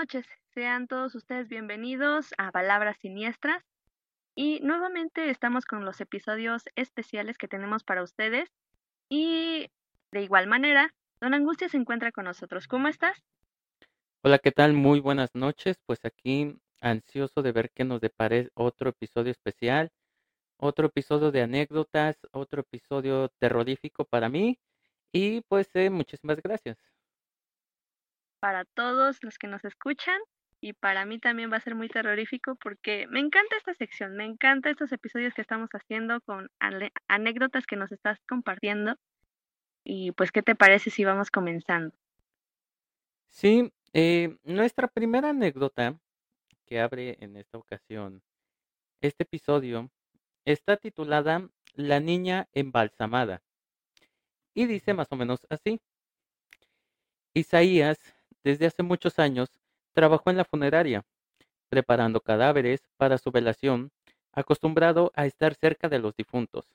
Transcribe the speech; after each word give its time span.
Noches, 0.00 0.24
sean 0.54 0.88
todos 0.88 1.14
ustedes 1.14 1.50
bienvenidos 1.50 2.32
a 2.38 2.50
Palabras 2.52 2.96
Siniestras 3.02 3.62
y 4.34 4.58
nuevamente 4.60 5.28
estamos 5.28 5.66
con 5.66 5.84
los 5.84 6.00
episodios 6.00 6.62
especiales 6.74 7.36
que 7.36 7.48
tenemos 7.48 7.84
para 7.84 8.02
ustedes 8.02 8.48
y 9.10 9.68
de 10.10 10.22
igual 10.22 10.46
manera, 10.46 10.94
Don 11.20 11.34
Angustia 11.34 11.68
se 11.68 11.76
encuentra 11.76 12.12
con 12.12 12.24
nosotros. 12.24 12.66
¿Cómo 12.66 12.88
estás? 12.88 13.22
Hola, 14.22 14.38
¿qué 14.38 14.52
tal? 14.52 14.72
Muy 14.72 15.00
buenas 15.00 15.34
noches. 15.34 15.76
Pues 15.84 16.02
aquí 16.06 16.56
ansioso 16.80 17.42
de 17.42 17.52
ver 17.52 17.70
qué 17.70 17.84
nos 17.84 18.00
depare 18.00 18.48
otro 18.54 18.88
episodio 18.88 19.32
especial, 19.32 19.90
otro 20.56 20.86
episodio 20.86 21.30
de 21.30 21.42
anécdotas, 21.42 22.16
otro 22.32 22.62
episodio 22.62 23.28
terrorífico 23.38 24.06
para 24.06 24.30
mí 24.30 24.58
y 25.12 25.42
pues 25.42 25.68
eh, 25.74 25.90
muchísimas 25.90 26.40
gracias. 26.40 26.78
Para 28.40 28.64
todos 28.64 29.18
los 29.22 29.38
que 29.38 29.46
nos 29.46 29.64
escuchan 29.64 30.18
y 30.60 30.72
para 30.74 31.04
mí 31.06 31.18
también 31.18 31.50
va 31.52 31.56
a 31.56 31.60
ser 31.60 31.74
muy 31.74 31.88
terrorífico 31.88 32.56
porque 32.56 33.06
me 33.08 33.20
encanta 33.20 33.56
esta 33.56 33.74
sección, 33.74 34.16
me 34.16 34.24
encanta 34.24 34.70
estos 34.70 34.92
episodios 34.92 35.32
que 35.34 35.42
estamos 35.42 35.70
haciendo 35.70 36.20
con 36.22 36.50
anécdotas 37.08 37.66
que 37.66 37.76
nos 37.76 37.92
estás 37.92 38.18
compartiendo. 38.28 38.96
Y 39.84 40.12
pues, 40.12 40.32
¿qué 40.32 40.42
te 40.42 40.54
parece 40.54 40.90
si 40.90 41.04
vamos 41.04 41.30
comenzando? 41.30 41.94
Sí, 43.28 43.72
eh, 43.92 44.36
nuestra 44.44 44.88
primera 44.88 45.30
anécdota 45.30 45.98
que 46.66 46.80
abre 46.80 47.16
en 47.20 47.36
esta 47.36 47.58
ocasión 47.58 48.22
este 49.00 49.22
episodio 49.22 49.90
está 50.44 50.76
titulada 50.76 51.48
La 51.74 52.00
niña 52.00 52.48
embalsamada 52.52 53.42
y 54.54 54.66
dice 54.66 54.94
más 54.94 55.08
o 55.10 55.16
menos 55.16 55.46
así. 55.48 55.80
Isaías, 57.34 57.98
desde 58.44 58.66
hace 58.66 58.82
muchos 58.82 59.18
años, 59.18 59.50
trabajó 59.92 60.30
en 60.30 60.36
la 60.36 60.44
funeraria, 60.44 61.04
preparando 61.68 62.20
cadáveres 62.20 62.80
para 62.96 63.18
su 63.18 63.30
velación, 63.30 63.90
acostumbrado 64.32 65.12
a 65.14 65.26
estar 65.26 65.54
cerca 65.54 65.88
de 65.88 65.98
los 65.98 66.14
difuntos. 66.16 66.66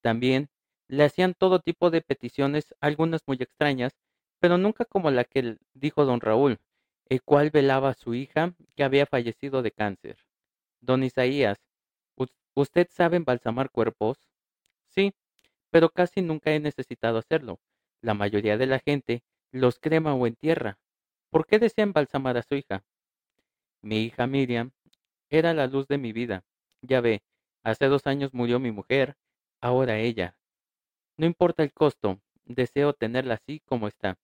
También 0.00 0.48
le 0.88 1.04
hacían 1.04 1.34
todo 1.34 1.60
tipo 1.60 1.90
de 1.90 2.02
peticiones, 2.02 2.74
algunas 2.80 3.22
muy 3.26 3.38
extrañas, 3.40 3.96
pero 4.38 4.58
nunca 4.58 4.84
como 4.84 5.10
la 5.10 5.24
que 5.24 5.56
dijo 5.72 6.04
don 6.04 6.20
Raúl, 6.20 6.58
el 7.08 7.22
cual 7.22 7.50
velaba 7.50 7.90
a 7.90 7.94
su 7.94 8.14
hija 8.14 8.54
que 8.76 8.84
había 8.84 9.06
fallecido 9.06 9.62
de 9.62 9.72
cáncer. 9.72 10.18
Don 10.80 11.02
Isaías, 11.02 11.58
¿usted 12.54 12.88
sabe 12.90 13.16
embalsamar 13.16 13.70
cuerpos? 13.70 14.18
Sí, 14.88 15.14
pero 15.70 15.88
casi 15.90 16.22
nunca 16.22 16.52
he 16.52 16.60
necesitado 16.60 17.18
hacerlo. 17.18 17.60
La 18.00 18.14
mayoría 18.14 18.56
de 18.58 18.66
la 18.66 18.78
gente 18.78 19.22
los 19.50 19.78
crema 19.78 20.14
o 20.14 20.26
entierra. 20.26 20.78
¿Por 21.34 21.46
qué 21.46 21.58
desea 21.58 21.82
embalsamar 21.82 22.36
a 22.36 22.44
su 22.44 22.54
hija? 22.54 22.84
Mi 23.82 24.04
hija 24.04 24.28
Miriam 24.28 24.70
era 25.28 25.52
la 25.52 25.66
luz 25.66 25.88
de 25.88 25.98
mi 25.98 26.12
vida. 26.12 26.44
Ya 26.80 27.00
ve, 27.00 27.24
hace 27.64 27.86
dos 27.86 28.06
años 28.06 28.32
murió 28.32 28.60
mi 28.60 28.70
mujer, 28.70 29.16
ahora 29.60 29.98
ella. 29.98 30.38
No 31.16 31.26
importa 31.26 31.64
el 31.64 31.72
costo, 31.72 32.20
deseo 32.44 32.92
tenerla 32.92 33.34
así 33.34 33.58
como 33.66 33.88
está. 33.88 34.16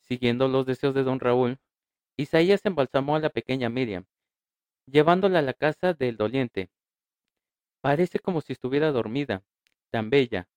Siguiendo 0.00 0.48
los 0.48 0.64
deseos 0.64 0.94
de 0.94 1.02
don 1.02 1.20
Raúl, 1.20 1.58
Isaías 2.16 2.64
embalsamó 2.64 3.16
a 3.16 3.20
la 3.20 3.28
pequeña 3.28 3.68
Miriam, 3.68 4.06
llevándola 4.86 5.40
a 5.40 5.42
la 5.42 5.52
casa 5.52 5.92
del 5.92 6.16
doliente. 6.16 6.70
Parece 7.82 8.18
como 8.18 8.40
si 8.40 8.54
estuviera 8.54 8.92
dormida, 8.92 9.42
tan 9.90 10.08
bella. 10.08 10.48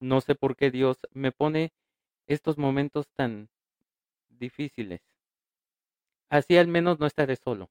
No 0.00 0.20
sé 0.20 0.34
por 0.34 0.56
qué 0.56 0.72
Dios 0.72 0.98
me 1.12 1.30
pone 1.30 1.72
estos 2.26 2.58
momentos 2.58 3.06
tan 3.14 3.50
difíciles. 4.46 5.00
Así 6.30 6.56
al 6.56 6.68
menos 6.68 6.98
no 7.00 7.06
estaré 7.06 7.36
solo. 7.36 7.70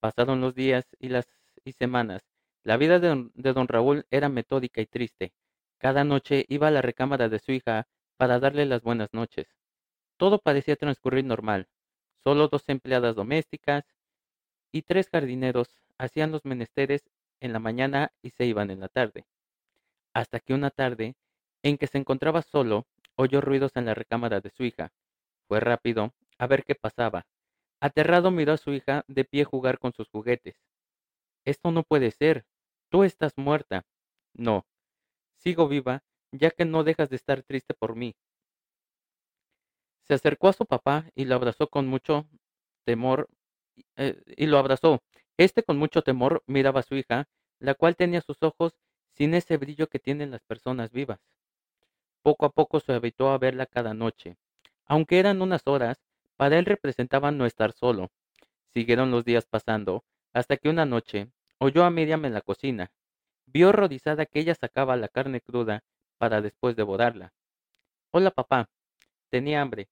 Pasaron 0.00 0.40
los 0.40 0.54
días 0.54 0.84
y 0.98 1.08
las 1.08 1.26
y 1.64 1.72
semanas. 1.72 2.22
La 2.62 2.76
vida 2.76 2.98
de 3.00 3.08
de 3.34 3.52
don 3.52 3.68
Raúl 3.68 4.06
era 4.10 4.28
metódica 4.28 4.80
y 4.80 4.86
triste. 4.86 5.32
Cada 5.78 6.04
noche 6.04 6.44
iba 6.48 6.68
a 6.68 6.70
la 6.70 6.82
recámara 6.82 7.28
de 7.28 7.38
su 7.38 7.52
hija 7.52 7.88
para 8.16 8.38
darle 8.38 8.66
las 8.66 8.82
buenas 8.82 9.12
noches. 9.12 9.46
Todo 10.18 10.38
parecía 10.38 10.76
transcurrir 10.76 11.24
normal. 11.24 11.68
Solo 12.22 12.48
dos 12.48 12.64
empleadas 12.68 13.16
domésticas 13.16 13.84
y 14.72 14.82
tres 14.82 15.08
jardineros 15.10 15.68
hacían 15.98 16.30
los 16.32 16.44
menesteres 16.44 17.02
en 17.40 17.52
la 17.52 17.58
mañana 17.58 18.12
y 18.22 18.30
se 18.30 18.44
iban 18.44 18.70
en 18.70 18.80
la 18.80 18.88
tarde. 18.88 19.24
Hasta 20.14 20.40
que 20.40 20.54
una 20.54 20.70
tarde, 20.70 21.16
en 21.62 21.78
que 21.78 21.86
se 21.86 21.98
encontraba 21.98 22.42
solo, 22.42 22.86
oyó 23.16 23.40
ruidos 23.40 23.72
en 23.76 23.86
la 23.86 23.94
recámara 23.94 24.40
de 24.40 24.50
su 24.50 24.64
hija. 24.64 24.92
Fue 25.50 25.58
rápido 25.58 26.14
a 26.38 26.46
ver 26.46 26.62
qué 26.62 26.76
pasaba. 26.76 27.26
Aterrado 27.80 28.30
miró 28.30 28.52
a 28.52 28.56
su 28.56 28.72
hija 28.72 29.04
de 29.08 29.24
pie 29.24 29.42
jugar 29.42 29.80
con 29.80 29.92
sus 29.92 30.08
juguetes. 30.08 30.54
Esto 31.44 31.72
no 31.72 31.82
puede 31.82 32.12
ser. 32.12 32.44
Tú 32.88 33.02
estás 33.02 33.32
muerta. 33.36 33.82
No. 34.32 34.64
Sigo 35.38 35.66
viva, 35.66 36.04
ya 36.30 36.52
que 36.52 36.64
no 36.64 36.84
dejas 36.84 37.10
de 37.10 37.16
estar 37.16 37.42
triste 37.42 37.74
por 37.74 37.96
mí. 37.96 38.14
Se 40.04 40.14
acercó 40.14 40.46
a 40.46 40.52
su 40.52 40.66
papá 40.66 41.10
y 41.16 41.24
lo 41.24 41.34
abrazó 41.34 41.66
con 41.66 41.88
mucho 41.88 42.28
temor 42.84 43.28
eh, 43.96 44.22
y 44.36 44.46
lo 44.46 44.56
abrazó. 44.56 45.02
Este 45.36 45.64
con 45.64 45.78
mucho 45.78 46.02
temor 46.02 46.44
miraba 46.46 46.78
a 46.78 46.84
su 46.84 46.94
hija, 46.94 47.28
la 47.58 47.74
cual 47.74 47.96
tenía 47.96 48.20
sus 48.20 48.40
ojos 48.44 48.76
sin 49.16 49.34
ese 49.34 49.56
brillo 49.56 49.88
que 49.88 49.98
tienen 49.98 50.30
las 50.30 50.44
personas 50.44 50.92
vivas. 50.92 51.18
Poco 52.22 52.46
a 52.46 52.50
poco 52.50 52.78
se 52.78 52.92
habituó 52.92 53.30
a 53.30 53.38
verla 53.38 53.66
cada 53.66 53.94
noche. 53.94 54.36
Aunque 54.90 55.20
eran 55.20 55.40
unas 55.40 55.68
horas, 55.68 56.02
para 56.36 56.58
él 56.58 56.64
representaban 56.64 57.38
no 57.38 57.46
estar 57.46 57.72
solo. 57.72 58.10
Siguieron 58.74 59.12
los 59.12 59.24
días 59.24 59.46
pasando, 59.46 60.02
hasta 60.32 60.56
que 60.56 60.68
una 60.68 60.84
noche 60.84 61.30
oyó 61.58 61.84
a 61.84 61.90
Miriam 61.90 62.24
en 62.24 62.34
la 62.34 62.40
cocina. 62.40 62.90
Vio 63.46 63.70
rodizada 63.70 64.26
que 64.26 64.40
ella 64.40 64.56
sacaba 64.56 64.96
la 64.96 65.06
carne 65.06 65.42
cruda 65.42 65.84
para 66.18 66.40
después 66.40 66.74
devorarla. 66.74 67.32
Hola 68.10 68.32
papá. 68.32 68.68
Tenía 69.28 69.62
hambre. 69.62 69.88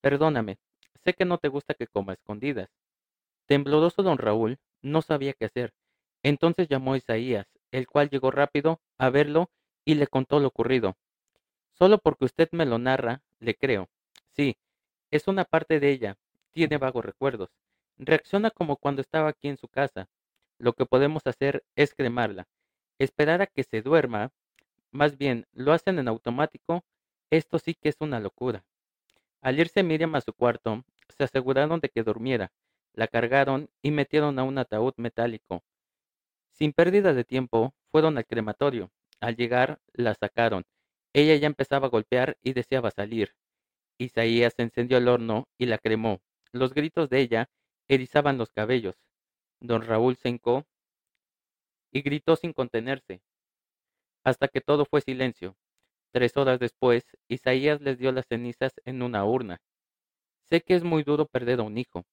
Perdóname, 0.00 0.60
sé 1.02 1.14
que 1.14 1.24
no 1.24 1.38
te 1.38 1.48
gusta 1.48 1.74
que 1.74 1.88
coma 1.88 2.12
escondidas. 2.12 2.70
Tembloroso 3.46 4.04
don 4.04 4.16
Raúl 4.16 4.60
no 4.80 5.02
sabía 5.02 5.32
qué 5.32 5.46
hacer. 5.46 5.74
Entonces 6.22 6.68
llamó 6.68 6.92
a 6.92 6.98
Isaías, 6.98 7.48
el 7.72 7.88
cual 7.88 8.10
llegó 8.10 8.30
rápido 8.30 8.80
a 8.96 9.10
verlo 9.10 9.50
y 9.84 9.96
le 9.96 10.06
contó 10.06 10.38
lo 10.38 10.46
ocurrido. 10.46 10.96
Solo 11.72 11.98
porque 11.98 12.26
usted 12.26 12.48
me 12.52 12.64
lo 12.64 12.78
narra, 12.78 13.22
le 13.40 13.56
creo. 13.56 13.88
Sí, 14.36 14.58
es 15.10 15.28
una 15.28 15.44
parte 15.46 15.80
de 15.80 15.90
ella. 15.90 16.18
Tiene 16.52 16.76
vagos 16.76 17.04
recuerdos. 17.04 17.48
Reacciona 17.96 18.50
como 18.50 18.76
cuando 18.76 19.00
estaba 19.00 19.30
aquí 19.30 19.48
en 19.48 19.56
su 19.56 19.68
casa. 19.68 20.10
Lo 20.58 20.74
que 20.74 20.84
podemos 20.84 21.26
hacer 21.26 21.64
es 21.74 21.94
cremarla. 21.94 22.46
Esperar 22.98 23.40
a 23.40 23.46
que 23.46 23.64
se 23.64 23.80
duerma. 23.80 24.32
Más 24.90 25.16
bien, 25.16 25.46
lo 25.52 25.72
hacen 25.72 25.98
en 25.98 26.08
automático. 26.08 26.84
Esto 27.30 27.58
sí 27.58 27.74
que 27.74 27.88
es 27.88 27.96
una 28.00 28.20
locura. 28.20 28.64
Al 29.40 29.58
irse 29.58 29.82
Miriam 29.82 30.14
a 30.14 30.20
su 30.20 30.34
cuarto, 30.34 30.84
se 31.16 31.24
aseguraron 31.24 31.80
de 31.80 31.88
que 31.88 32.02
durmiera, 32.02 32.52
la 32.92 33.06
cargaron 33.08 33.70
y 33.82 33.90
metieron 33.90 34.38
a 34.38 34.42
un 34.42 34.58
ataúd 34.58 34.94
metálico. 34.96 35.62
Sin 36.52 36.72
pérdida 36.72 37.14
de 37.14 37.24
tiempo, 37.24 37.74
fueron 37.90 38.18
al 38.18 38.26
crematorio. 38.26 38.90
Al 39.20 39.36
llegar, 39.36 39.80
la 39.92 40.14
sacaron. 40.14 40.64
Ella 41.12 41.36
ya 41.36 41.46
empezaba 41.46 41.86
a 41.86 41.90
golpear 41.90 42.36
y 42.42 42.52
deseaba 42.52 42.90
salir. 42.90 43.34
Isaías 43.98 44.54
encendió 44.58 44.98
el 44.98 45.08
horno 45.08 45.48
y 45.58 45.66
la 45.66 45.78
cremó. 45.78 46.20
Los 46.52 46.74
gritos 46.74 47.08
de 47.10 47.20
ella 47.20 47.50
erizaban 47.88 48.38
los 48.38 48.50
cabellos. 48.50 48.96
Don 49.60 49.82
Raúl 49.82 50.16
se 50.16 50.28
hincó 50.28 50.66
y 51.92 52.02
gritó 52.02 52.36
sin 52.36 52.52
contenerse, 52.52 53.22
hasta 54.22 54.48
que 54.48 54.60
todo 54.60 54.84
fue 54.84 55.00
silencio. 55.00 55.56
Tres 56.12 56.36
horas 56.36 56.58
después, 56.58 57.04
Isaías 57.28 57.80
les 57.80 57.98
dio 57.98 58.12
las 58.12 58.26
cenizas 58.26 58.72
en 58.84 59.02
una 59.02 59.24
urna. 59.24 59.60
Sé 60.48 60.60
que 60.60 60.74
es 60.74 60.84
muy 60.84 61.02
duro 61.04 61.26
perder 61.26 61.60
a 61.60 61.62
un 61.62 61.78
hijo, 61.78 62.04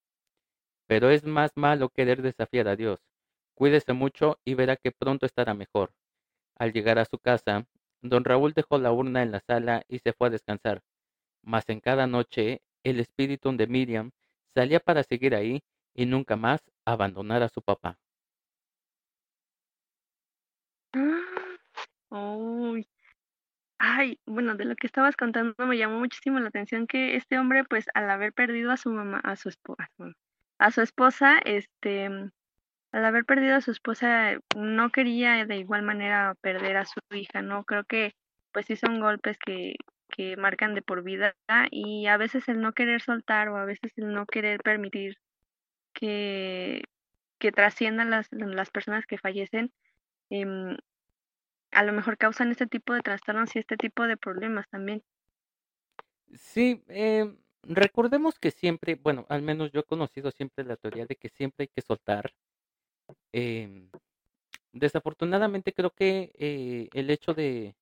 pero 0.87 1.09
es 1.09 1.25
más 1.25 1.51
malo 1.55 1.89
querer 1.89 2.21
desafiar 2.21 2.67
a 2.67 2.75
Dios. 2.75 2.99
Cuídese 3.55 3.93
mucho 3.93 4.39
y 4.45 4.53
verá 4.53 4.77
que 4.77 4.91
pronto 4.91 5.25
estará 5.25 5.53
mejor. 5.53 5.93
Al 6.55 6.71
llegar 6.71 6.99
a 6.99 7.05
su 7.05 7.19
casa, 7.19 7.65
don 8.01 8.23
Raúl 8.23 8.53
dejó 8.53 8.77
la 8.77 8.91
urna 8.91 9.21
en 9.23 9.31
la 9.31 9.41
sala 9.41 9.83
y 9.87 9.99
se 9.99 10.13
fue 10.13 10.27
a 10.27 10.31
descansar. 10.31 10.81
Mas 11.43 11.69
en 11.69 11.79
cada 11.79 12.07
noche 12.07 12.63
el 12.83 12.99
espíritu 12.99 13.55
de 13.55 13.67
Miriam 13.67 14.11
salía 14.55 14.79
para 14.79 15.03
seguir 15.03 15.35
ahí 15.35 15.63
y 15.93 16.05
nunca 16.07 16.35
más 16.35 16.61
abandonar 16.85 17.43
a 17.43 17.49
su 17.49 17.61
papá. 17.61 17.99
Uy, 22.09 22.87
Ay, 23.79 24.19
bueno, 24.25 24.55
de 24.55 24.65
lo 24.65 24.75
que 24.75 24.87
estabas 24.87 25.15
contando 25.17 25.55
me 25.67 25.77
llamó 25.77 25.99
muchísimo 25.99 26.39
la 26.39 26.47
atención 26.47 26.87
que 26.87 27.15
este 27.15 27.37
hombre, 27.37 27.63
pues, 27.65 27.85
al 27.93 28.09
haber 28.09 28.33
perdido 28.33 28.71
a 28.71 28.77
su 28.77 28.89
mamá, 28.91 29.19
a 29.23 29.35
su 29.35 29.49
esposa, 29.49 29.89
a 30.59 30.71
su 30.71 30.81
esposa, 30.81 31.39
este, 31.43 32.05
al 32.05 33.05
haber 33.05 33.25
perdido 33.25 33.55
a 33.55 33.61
su 33.61 33.71
esposa, 33.71 34.37
no 34.57 34.91
quería 34.91 35.45
de 35.45 35.57
igual 35.57 35.83
manera 35.83 36.35
perder 36.41 36.77
a 36.77 36.85
su 36.85 36.99
hija, 37.11 37.41
¿no? 37.41 37.65
Creo 37.65 37.83
que, 37.85 38.13
pues, 38.53 38.67
sí 38.67 38.75
son 38.77 38.99
golpes 38.99 39.37
que, 39.39 39.75
que 40.15 40.37
marcan 40.37 40.75
de 40.75 40.83
por 40.83 41.03
vida 41.03 41.35
y 41.71 42.05
a 42.05 42.17
veces 42.17 42.47
el 42.47 42.61
no 42.61 42.73
querer 42.73 43.01
soltar 43.01 43.49
o 43.49 43.57
a 43.57 43.65
veces 43.65 43.91
el 43.97 44.13
no 44.13 44.27
querer 44.27 44.61
permitir 44.61 45.17
que, 45.93 46.83
que 47.39 47.51
trasciendan 47.51 48.11
las, 48.11 48.27
las 48.31 48.69
personas 48.69 49.05
que 49.07 49.17
fallecen, 49.17 49.73
em, 50.29 50.77
a 51.71 51.83
lo 51.83 51.93
mejor 51.93 52.17
causan 52.17 52.51
este 52.51 52.67
tipo 52.67 52.93
de 52.93 53.01
trastornos 53.01 53.55
y 53.55 53.59
este 53.59 53.75
tipo 53.75 54.05
de 54.05 54.17
problemas 54.17 54.69
también. 54.69 55.03
Sí, 56.35 56.83
em, 56.87 57.35
recordemos 57.63 58.37
que 58.37 58.51
siempre, 58.51 58.95
bueno, 58.95 59.25
al 59.29 59.41
menos 59.41 59.71
yo 59.71 59.79
he 59.79 59.83
conocido 59.83 60.29
siempre 60.31 60.63
la 60.63 60.77
teoría 60.77 61.07
de 61.07 61.15
que 61.15 61.29
siempre 61.29 61.63
hay 61.63 61.69
que 61.69 61.81
soltar. 61.81 62.31
Em, 63.31 63.89
desafortunadamente 64.73 65.73
creo 65.73 65.89
que 65.89 66.31
eh, 66.37 66.89
el 66.93 67.09
hecho 67.09 67.33
de, 67.33 67.75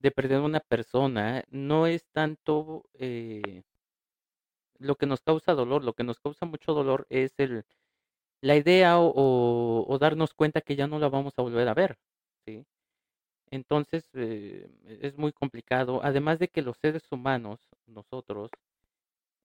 de 0.00 0.10
perder 0.10 0.40
una 0.40 0.60
persona 0.60 1.44
no 1.50 1.86
es 1.86 2.06
tanto 2.12 2.84
eh, 2.94 3.62
lo 4.78 4.96
que 4.96 5.06
nos 5.06 5.20
causa 5.22 5.54
dolor, 5.54 5.84
lo 5.84 5.94
que 5.94 6.04
nos 6.04 6.20
causa 6.20 6.46
mucho 6.46 6.72
dolor 6.74 7.06
es 7.10 7.34
el, 7.38 7.64
la 8.42 8.56
idea 8.56 8.98
o, 9.00 9.86
o 9.88 9.98
darnos 9.98 10.34
cuenta 10.34 10.60
que 10.62 10.76
ya 10.76 10.86
no 10.88 10.98
la 10.98 11.08
vamos 11.08 11.34
a 11.38 11.42
volver 11.42 11.68
a 11.68 11.74
ver, 11.74 11.98
¿sí? 12.46 12.66
Entonces 13.50 14.08
eh, 14.14 14.68
es 15.02 15.16
muy 15.18 15.32
complicado, 15.32 16.00
además 16.02 16.38
de 16.38 16.48
que 16.48 16.62
los 16.62 16.78
seres 16.78 17.04
humanos, 17.12 17.60
nosotros, 17.86 18.50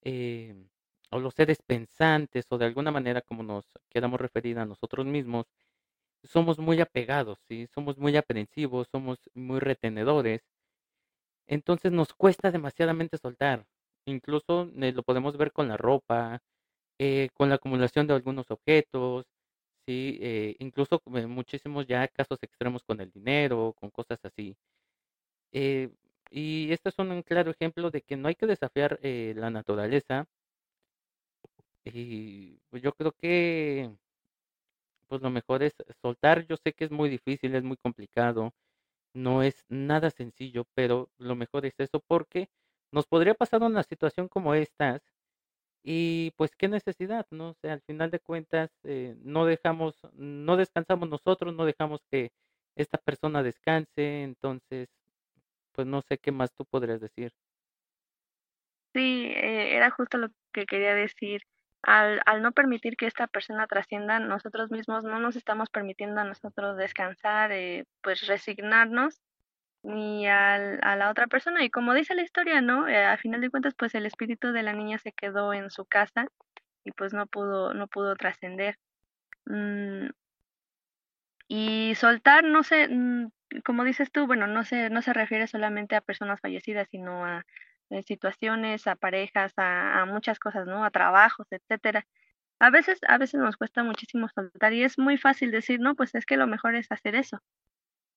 eh, 0.03 0.55
o 1.11 1.19
los 1.19 1.33
seres 1.35 1.61
pensantes, 1.65 2.45
o 2.49 2.57
de 2.57 2.65
alguna 2.65 2.91
manera 2.91 3.21
como 3.21 3.43
nos 3.43 3.65
queramos 3.89 4.19
referir 4.21 4.59
a 4.59 4.65
nosotros 4.65 5.05
mismos, 5.05 5.47
somos 6.23 6.59
muy 6.59 6.81
apegados, 6.81 7.39
¿sí? 7.47 7.67
Somos 7.73 7.97
muy 7.97 8.15
aprensivos, 8.17 8.87
somos 8.91 9.19
muy 9.33 9.59
retenedores. 9.59 10.41
Entonces 11.47 11.91
nos 11.91 12.13
cuesta 12.13 12.51
demasiadamente 12.51 13.17
soltar. 13.17 13.65
Incluso 14.05 14.69
eh, 14.77 14.91
lo 14.91 15.03
podemos 15.03 15.37
ver 15.37 15.51
con 15.51 15.67
la 15.67 15.77
ropa, 15.77 16.41
eh, 16.99 17.29
con 17.35 17.49
la 17.49 17.55
acumulación 17.55 18.07
de 18.07 18.15
algunos 18.15 18.51
objetos, 18.51 19.25
¿sí? 19.87 20.19
Eh, 20.21 20.55
incluso 20.59 21.01
eh, 21.15 21.27
muchísimos 21.27 21.87
ya 21.87 22.07
casos 22.09 22.39
extremos 22.43 22.83
con 22.83 23.01
el 23.01 23.11
dinero, 23.11 23.73
con 23.79 23.91
cosas 23.91 24.19
así. 24.23 24.57
Y 26.31 26.71
este 26.71 26.89
es 26.89 26.99
un 26.99 27.21
claro 27.23 27.51
ejemplo 27.51 27.89
de 27.91 28.01
que 28.01 28.17
no 28.17 28.27
hay 28.27 28.35
que 28.35 28.45
desafiar 28.47 28.99
la 29.01 29.49
naturaleza. 29.49 30.25
Y 31.85 32.59
pues 32.69 32.81
yo 32.81 32.93
creo 32.93 33.11
que 33.13 33.91
pues 35.13 35.21
lo 35.21 35.29
mejor 35.29 35.61
es 35.63 35.75
soltar. 36.01 36.47
Yo 36.47 36.57
sé 36.57 36.73
que 36.73 36.85
es 36.85 36.91
muy 36.91 37.07
difícil, 37.07 37.53
es 37.55 37.63
muy 37.63 37.77
complicado, 37.77 38.51
no 39.15 39.43
es 39.43 39.65
nada 39.69 40.11
sencillo, 40.11 40.65
pero 40.75 41.11
lo 41.19 41.35
mejor 41.35 41.65
es 41.65 41.75
eso 41.79 42.01
porque 42.07 42.49
nos 42.91 43.07
podría 43.07 43.35
pasar 43.35 43.63
una 43.63 43.83
situación 43.83 44.27
como 44.29 44.55
estas 44.55 45.01
y 45.83 46.31
pues 46.37 46.55
qué 46.57 46.67
necesidad, 46.69 47.27
¿no? 47.31 47.49
O 47.51 47.55
sea, 47.61 47.73
al 47.73 47.81
final 47.83 48.11
de 48.11 48.19
cuentas, 48.19 48.71
eh, 48.83 49.15
no 49.19 49.45
dejamos, 49.45 49.95
no 50.13 50.57
descansamos 50.57 51.09
nosotros, 51.09 51.55
no 51.55 51.65
dejamos 51.65 52.01
que 52.11 52.31
esta 52.77 52.97
persona 52.99 53.43
descanse, 53.43 54.23
entonces, 54.23 54.89
pues 55.73 55.87
no 55.87 56.01
sé 56.03 56.19
qué 56.19 56.31
más 56.33 56.53
tú 56.55 56.65
podrías 56.65 57.01
decir. 57.01 57.33
Sí, 58.95 59.25
eh, 59.35 59.75
era 59.75 59.89
justo 59.91 60.17
lo 60.17 60.27
que 60.53 60.65
quería 60.65 60.93
decir. 60.95 61.41
Al, 61.83 62.21
al 62.25 62.41
no 62.41 62.53
permitir 62.53 62.95
que 62.95 63.07
esta 63.07 63.27
persona 63.27 63.67
trascienda, 63.67 64.19
nosotros 64.19 64.71
mismos 64.71 65.03
no 65.03 65.19
nos 65.19 65.35
estamos 65.35 65.69
permitiendo 65.69 66.21
a 66.21 66.23
nosotros 66.23 66.77
descansar, 66.77 67.51
eh, 67.51 67.85
pues 68.01 68.25
resignarnos 68.27 69.21
ni 69.83 70.27
al, 70.27 70.79
a 70.81 70.95
la 70.95 71.11
otra 71.11 71.27
persona. 71.27 71.63
Y 71.63 71.69
como 71.69 71.93
dice 71.93 72.15
la 72.15 72.23
historia, 72.23 72.61
¿no? 72.61 72.87
Eh, 72.87 73.05
a 73.05 73.17
final 73.17 73.41
de 73.41 73.49
cuentas, 73.49 73.75
pues 73.77 73.95
el 73.95 74.05
espíritu 74.05 74.51
de 74.53 74.63
la 74.63 74.73
niña 74.73 74.97
se 74.99 75.11
quedó 75.11 75.53
en 75.53 75.69
su 75.69 75.85
casa 75.85 76.27
y 76.85 76.91
pues 76.91 77.13
no 77.13 77.27
pudo, 77.27 77.73
no 77.73 77.87
pudo 77.87 78.15
trascender. 78.15 78.77
Mm, 79.45 80.07
y 81.47 81.95
soltar, 81.95 82.43
no 82.43 82.63
sé, 82.63 82.87
mm, 82.89 83.31
como 83.65 83.83
dices 83.83 84.11
tú, 84.11 84.25
bueno, 84.27 84.47
no 84.47 84.63
se, 84.63 84.89
no 84.89 85.01
se 85.01 85.13
refiere 85.13 85.47
solamente 85.47 85.95
a 85.95 86.01
personas 86.01 86.39
fallecidas, 86.41 86.87
sino 86.89 87.25
a, 87.25 87.45
situaciones, 88.03 88.87
a 88.87 88.95
parejas, 88.95 89.53
a, 89.57 90.01
a 90.01 90.05
muchas 90.05 90.39
cosas, 90.39 90.65
¿no? 90.65 90.83
A 90.83 90.89
trabajos, 90.91 91.45
etcétera. 91.51 92.05
A 92.59 92.69
veces, 92.71 92.99
a 93.07 93.17
veces 93.17 93.41
nos 93.41 93.57
cuesta 93.57 93.83
muchísimo 93.83 94.29
soltar 94.29 94.73
y 94.73 94.83
es 94.83 94.97
muy 94.99 95.17
fácil 95.17 95.51
decir, 95.51 95.79
no, 95.79 95.95
pues 95.95 96.15
es 96.15 96.25
que 96.25 96.37
lo 96.37 96.47
mejor 96.47 96.75
es 96.75 96.91
hacer 96.91 97.15
eso 97.15 97.39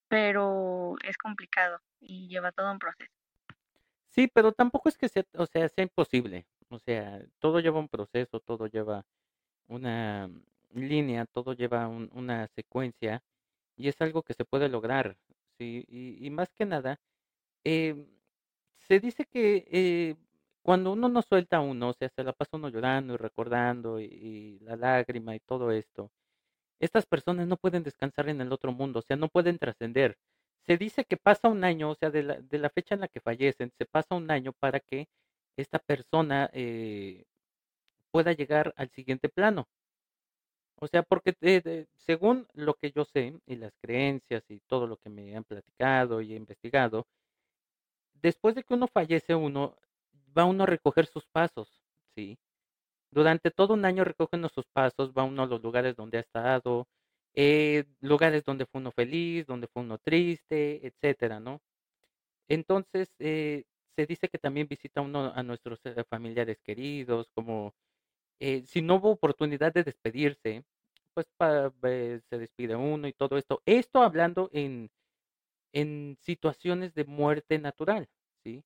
pero 0.08 0.94
es 1.04 1.16
complicado 1.18 1.80
y 2.00 2.28
lleva 2.28 2.52
todo 2.52 2.70
un 2.72 2.78
proceso. 2.78 3.12
Sí, 4.08 4.28
pero 4.32 4.52
tampoco 4.52 4.88
es 4.88 4.96
que 4.96 5.08
sea, 5.08 5.24
o 5.34 5.46
sea, 5.46 5.68
sea 5.68 5.84
imposible. 5.84 6.46
O 6.68 6.78
sea, 6.78 7.20
todo 7.38 7.60
lleva 7.60 7.78
un 7.78 7.88
proceso, 7.88 8.40
todo 8.40 8.66
lleva 8.66 9.04
una 9.68 10.30
línea, 10.74 11.26
todo 11.26 11.54
lleva 11.54 11.88
un- 11.88 12.10
una 12.14 12.48
secuencia 12.48 13.22
y 13.76 13.88
es 13.88 14.00
algo 14.02 14.22
que 14.22 14.34
se 14.34 14.44
puede 14.44 14.68
lograr, 14.68 15.16
sí. 15.58 15.84
Y, 15.88 16.24
y 16.26 16.30
más 16.30 16.52
que 16.54 16.66
nada, 16.66 17.00
eh, 17.64 18.06
se 18.88 19.00
dice 19.00 19.24
que 19.26 19.66
eh, 19.70 20.16
cuando 20.62 20.92
uno 20.92 21.08
no 21.08 21.22
suelta 21.22 21.58
a 21.58 21.60
uno, 21.60 21.90
o 21.90 21.92
sea, 21.94 22.08
se 22.08 22.24
la 22.24 22.32
pasa 22.32 22.56
uno 22.56 22.68
llorando 22.68 23.14
y 23.14 23.16
recordando 23.16 24.00
y, 24.00 24.58
la 24.60 24.76
lágrima 24.76 25.34
y 25.36 25.40
todo 25.40 25.70
esto, 25.72 26.10
estas 26.80 27.06
personas 27.06 27.46
no 27.48 27.56
pueden 27.56 27.82
descansar 27.84 28.28
en 28.28 28.40
el 28.40 28.52
otro 28.52 28.72
mundo, 28.72 29.00
o 29.00 29.02
sea, 29.02 29.16
no 29.16 29.28
pueden 29.28 29.58
trascender. 29.58 30.18
Se 30.66 30.76
dice 30.76 31.04
que 31.04 31.16
pasa 31.16 31.48
un 31.48 31.64
año, 31.64 31.90
o 31.90 31.94
sea, 31.96 32.10
de 32.10 32.22
la, 32.24 32.40
de 32.40 32.58
la 32.58 32.70
fecha 32.70 32.94
en 32.94 33.02
la 33.02 33.08
que 33.08 33.20
fallecen, 33.20 33.72
se 33.78 33.86
pasa 33.86 34.14
un 34.16 34.30
año 34.30 34.52
para 34.52 34.80
que 34.80 35.08
esta 35.56 35.78
persona 35.78 36.50
eh, 36.52 37.24
pueda 38.10 38.32
llegar 38.32 38.74
al 38.76 38.90
siguiente 38.90 39.28
plano. 39.28 39.68
O 40.78 40.86
sea, 40.88 41.02
porque 41.02 41.34
eh, 41.40 41.86
según 42.06 42.46
lo 42.54 42.74
que 42.74 42.90
yo 42.92 43.04
sé 43.04 43.34
y 43.46 43.56
las 43.56 43.72
creencias 43.80 44.44
y 44.50 44.60
todo 44.60 44.86
lo 44.86 44.96
que 44.98 45.08
me 45.08 45.34
han 45.36 45.44
platicado 45.44 46.20
y 46.20 46.32
he 46.32 46.36
investigado, 46.36 47.06
después 48.22 48.54
de 48.54 48.62
que 48.64 48.74
uno 48.74 48.88
fallece, 48.88 49.34
uno 49.34 49.76
va 50.36 50.44
uno 50.44 50.64
a 50.64 50.66
recoger 50.66 51.06
sus 51.06 51.26
pasos, 51.26 51.82
¿sí? 52.14 52.38
Durante 53.10 53.50
todo 53.50 53.74
un 53.74 53.84
año 53.84 54.04
recoge 54.04 54.36
uno 54.36 54.48
sus 54.48 54.66
pasos, 54.66 55.12
va 55.12 55.24
uno 55.24 55.42
a 55.44 55.46
los 55.46 55.62
lugares 55.62 55.96
donde 55.96 56.18
ha 56.18 56.20
estado, 56.22 56.88
eh, 57.34 57.84
lugares 58.00 58.44
donde 58.44 58.66
fue 58.66 58.80
uno 58.80 58.92
feliz, 58.92 59.46
donde 59.46 59.68
fue 59.68 59.82
uno 59.82 59.98
triste, 59.98 60.86
etcétera, 60.86 61.40
¿no? 61.40 61.60
Entonces, 62.48 63.14
eh, 63.18 63.64
se 63.96 64.06
dice 64.06 64.28
que 64.28 64.38
también 64.38 64.68
visita 64.68 65.00
uno 65.00 65.32
a 65.34 65.42
nuestros 65.42 65.80
eh, 65.84 66.04
familiares 66.08 66.58
queridos, 66.62 67.30
como 67.34 67.74
eh, 68.40 68.62
si 68.66 68.82
no 68.82 68.96
hubo 68.96 69.10
oportunidad 69.12 69.72
de 69.74 69.84
despedirse, 69.84 70.64
pues 71.14 71.26
se 71.38 72.38
despide 72.38 72.76
uno 72.76 73.08
y 73.08 73.12
todo 73.14 73.38
esto. 73.38 73.62
Esto 73.66 74.02
hablando 74.02 74.50
en, 74.52 74.90
en 75.72 76.18
situaciones 76.22 76.94
de 76.94 77.04
muerte 77.04 77.58
natural, 77.58 78.08
¿sí? 78.44 78.64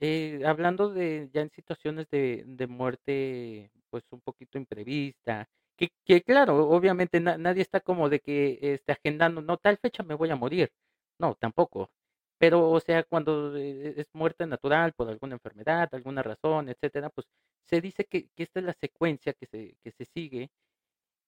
Eh, 0.00 0.42
hablando 0.46 0.90
de 0.90 1.28
ya 1.32 1.42
en 1.42 1.50
situaciones 1.50 2.08
de, 2.10 2.44
de 2.46 2.66
muerte, 2.66 3.70
pues 3.90 4.04
un 4.10 4.20
poquito 4.22 4.58
imprevista, 4.58 5.46
que, 5.76 5.90
que 6.04 6.22
claro, 6.22 6.68
obviamente 6.70 7.20
na- 7.20 7.36
nadie 7.38 7.62
está 7.62 7.80
como 7.80 8.08
de 8.08 8.20
que 8.20 8.58
esté 8.62 8.92
agendando, 8.92 9.42
no, 9.42 9.58
tal 9.58 9.76
fecha 9.78 10.02
me 10.02 10.14
voy 10.14 10.30
a 10.30 10.36
morir. 10.36 10.70
No, 11.18 11.34
tampoco. 11.34 11.90
Pero, 12.38 12.70
o 12.70 12.80
sea, 12.80 13.02
cuando 13.04 13.54
eh, 13.56 13.94
es 13.98 14.06
muerte 14.14 14.46
natural 14.46 14.92
por 14.94 15.08
alguna 15.10 15.34
enfermedad, 15.34 15.88
alguna 15.92 16.22
razón, 16.22 16.68
etcétera, 16.70 17.10
pues 17.10 17.26
se 17.66 17.80
dice 17.82 18.04
que, 18.06 18.28
que 18.34 18.42
esta 18.44 18.60
es 18.60 18.66
la 18.66 18.72
secuencia 18.80 19.34
que 19.34 19.46
se, 19.46 19.76
que 19.82 19.92
se 19.92 20.06
sigue 20.06 20.50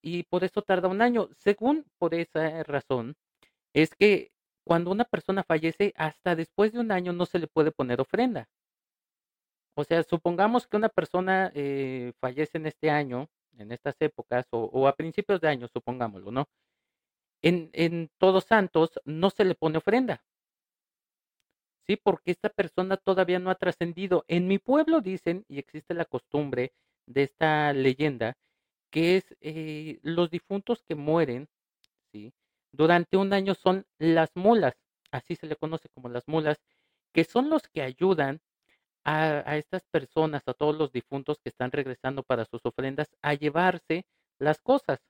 y 0.03 0.25
por 0.25 0.45
eso 0.45 0.63
tarda 0.63 0.89
un 0.89 1.03
año. 1.03 1.29
Según 1.39 1.87
por 1.99 2.15
esa 2.15 2.63
razón, 2.65 3.15
es 3.75 3.95
que 3.97 4.33
cuando 4.65 4.91
una 4.91 5.05
persona 5.05 5.43
fallece, 5.45 5.93
hasta 5.97 6.37
después 6.37 6.73
de 6.73 6.81
un 6.81 6.93
año 6.93 7.13
no 7.13 7.27
se 7.27 7.39
le 7.39 7.47
puede 7.49 7.73
poner 7.73 8.01
ofrenda. 8.01 8.49
O 9.75 9.85
sea, 9.85 10.03
supongamos 10.03 10.67
que 10.67 10.77
una 10.77 10.89
persona 10.89 11.51
eh, 11.55 12.13
fallece 12.21 12.59
en 12.59 12.67
este 12.67 12.91
año, 12.91 13.29
en 13.59 13.73
estas 13.73 13.97
épocas, 14.01 14.47
o, 14.51 14.65
o 14.65 14.87
a 14.87 14.95
principios 14.97 15.41
de 15.41 15.49
año, 15.49 15.69
supongámoslo, 15.69 16.31
¿no? 16.31 16.49
En, 17.43 17.71
en 17.73 18.11
Todos 18.19 18.45
Santos 18.45 19.01
no 19.05 19.31
se 19.31 19.45
le 19.45 19.55
pone 19.55 19.79
ofrenda, 19.79 20.25
¿sí? 21.87 21.97
Porque 21.97 22.31
esta 22.31 22.49
persona 22.49 22.97
todavía 22.97 23.39
no 23.39 23.51
ha 23.51 23.55
trascendido. 23.57 24.25
En 24.29 24.47
mi 24.49 24.59
pueblo 24.59 25.01
dicen, 25.01 25.45
y 25.49 25.59
existe 25.59 25.95
la 25.95 26.05
costumbre 26.05 26.73
de 27.07 27.25
esta 27.25 27.73
leyenda, 27.73 28.37
que 28.91 29.17
es 29.17 29.37
eh, 29.41 29.99
los 30.03 30.31
difuntos 30.31 30.83
que 30.83 30.95
mueren, 30.95 31.49
¿sí? 32.13 32.33
Durante 32.73 33.17
un 33.17 33.33
año 33.33 33.55
son 33.55 33.87
las 33.99 34.31
mulas, 34.35 34.75
así 35.11 35.37
se 35.37 35.47
le 35.47 35.57
conoce 35.57 35.89
como 35.91 36.09
las 36.09 36.27
mulas, 36.27 36.59
que 37.13 37.25
son 37.25 37.51
los 37.51 37.63
que 37.69 37.83
ayudan 37.83 38.41
a, 39.05 39.57
estas 39.57 39.85
personas, 39.91 40.43
a 40.47 40.55
todos 40.55 40.77
los 40.77 40.93
difuntos 40.93 41.39
que 41.43 41.51
están 41.51 41.73
regresando 41.73 42.23
para 42.23 42.45
sus 42.47 42.65
ofrendas, 42.65 43.09
a 43.23 43.35
llevarse 43.35 44.07
las 44.39 44.61
cosas, 44.61 45.01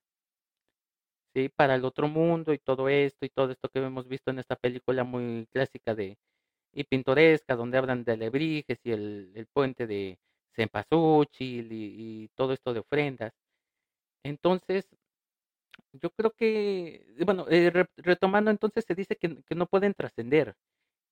¿sí? 1.34 1.48
Para 1.48 1.74
el 1.76 1.84
otro 1.84 2.08
mundo 2.08 2.52
y 2.52 2.58
todo 2.58 2.88
esto 2.88 3.24
y 3.26 3.30
todo 3.30 3.52
esto 3.52 3.68
que 3.68 3.80
hemos 3.80 4.08
visto 4.08 4.30
en 4.30 4.38
esta 4.38 4.56
película 4.56 5.04
muy 5.04 5.46
clásica 5.52 5.94
de, 5.94 6.18
y 6.72 6.84
pintoresca, 6.84 7.56
donde 7.56 7.78
hablan 7.78 8.04
de 8.04 8.12
alebrijes 8.12 8.78
y 8.84 8.92
el, 8.92 9.32
el 9.34 9.46
puente 9.46 9.86
de 9.86 10.18
Cempasúchil 10.54 11.68
y 11.72 12.28
todo 12.34 12.52
esto 12.54 12.74
de 12.74 12.80
ofrendas. 12.80 13.32
Entonces, 14.24 14.86
yo 15.92 16.10
creo 16.10 16.32
que, 16.32 17.14
bueno, 17.26 17.46
eh, 17.50 17.70
re- 17.70 17.86
retomando, 17.96 18.50
entonces 18.50 18.84
se 18.86 18.94
dice 18.94 19.16
que, 19.16 19.42
que 19.44 19.54
no 19.54 19.66
pueden 19.66 19.94
trascender. 19.94 20.54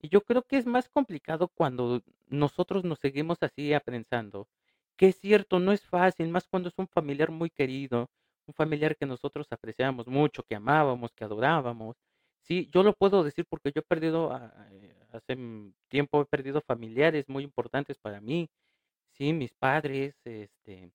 Y 0.01 0.09
yo 0.09 0.23
creo 0.23 0.43
que 0.43 0.57
es 0.59 0.67
más 0.67 0.89
complicado 0.89 1.49
cuando 1.55 2.03
nosotros 2.29 2.85
nos 2.85 2.99
seguimos 3.01 3.39
así 3.43 3.73
aprensando. 3.75 4.49
Que 4.97 5.09
es 5.09 5.19
cierto, 5.21 5.59
no 5.61 5.73
es 5.73 5.83
fácil, 5.87 6.29
más 6.29 6.47
cuando 6.49 6.69
es 6.69 6.75
un 6.79 6.89
familiar 6.89 7.31
muy 7.31 7.51
querido, 7.51 8.11
un 8.47 8.55
familiar 8.55 8.97
que 8.97 9.07
nosotros 9.07 9.47
apreciamos 9.51 10.07
mucho, 10.09 10.43
que 10.45 10.55
amábamos, 10.57 11.13
que 11.15 11.25
adorábamos. 11.25 11.97
Sí, 12.43 12.69
yo 12.73 12.83
lo 12.83 12.95
puedo 12.95 13.23
decir 13.25 13.47
porque 13.49 13.73
yo 13.75 13.81
he 13.81 13.83
perdido, 13.85 14.31
eh, 14.73 14.97
hace 15.13 15.37
tiempo 15.89 16.23
he 16.23 16.27
perdido 16.27 16.61
familiares 16.67 17.29
muy 17.29 17.45
importantes 17.45 17.99
para 17.99 18.21
mí. 18.21 18.49
Sí, 19.13 19.33
mis 19.33 19.53
padres, 19.55 20.17
este, 20.25 20.93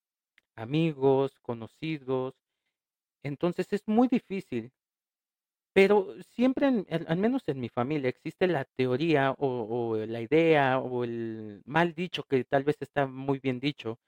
amigos, 0.56 1.40
conocidos. 1.42 2.36
Entonces 3.26 3.74
es 3.74 3.82
muy 3.88 4.08
difícil, 4.08 4.72
pero 5.74 6.16
siempre, 6.36 6.68
al, 6.68 7.18
menos 7.18 7.44
en 7.48 7.60
mi 7.60 7.70
familia, 7.70 8.10
existe 8.10 8.48
la 8.48 8.66
teoría 8.78 9.32
o, 9.32 9.48
o 9.94 10.06
la 10.06 10.22
idea 10.22 10.80
o 10.80 11.04
el 11.04 11.62
mal 11.66 11.94
dicho 11.94 12.24
que 12.24 12.46
tal 12.46 12.64
vez 12.64 12.78
está 12.82 13.08
muy 13.08 13.40
bien 13.40 13.60
dicho. 13.60 14.00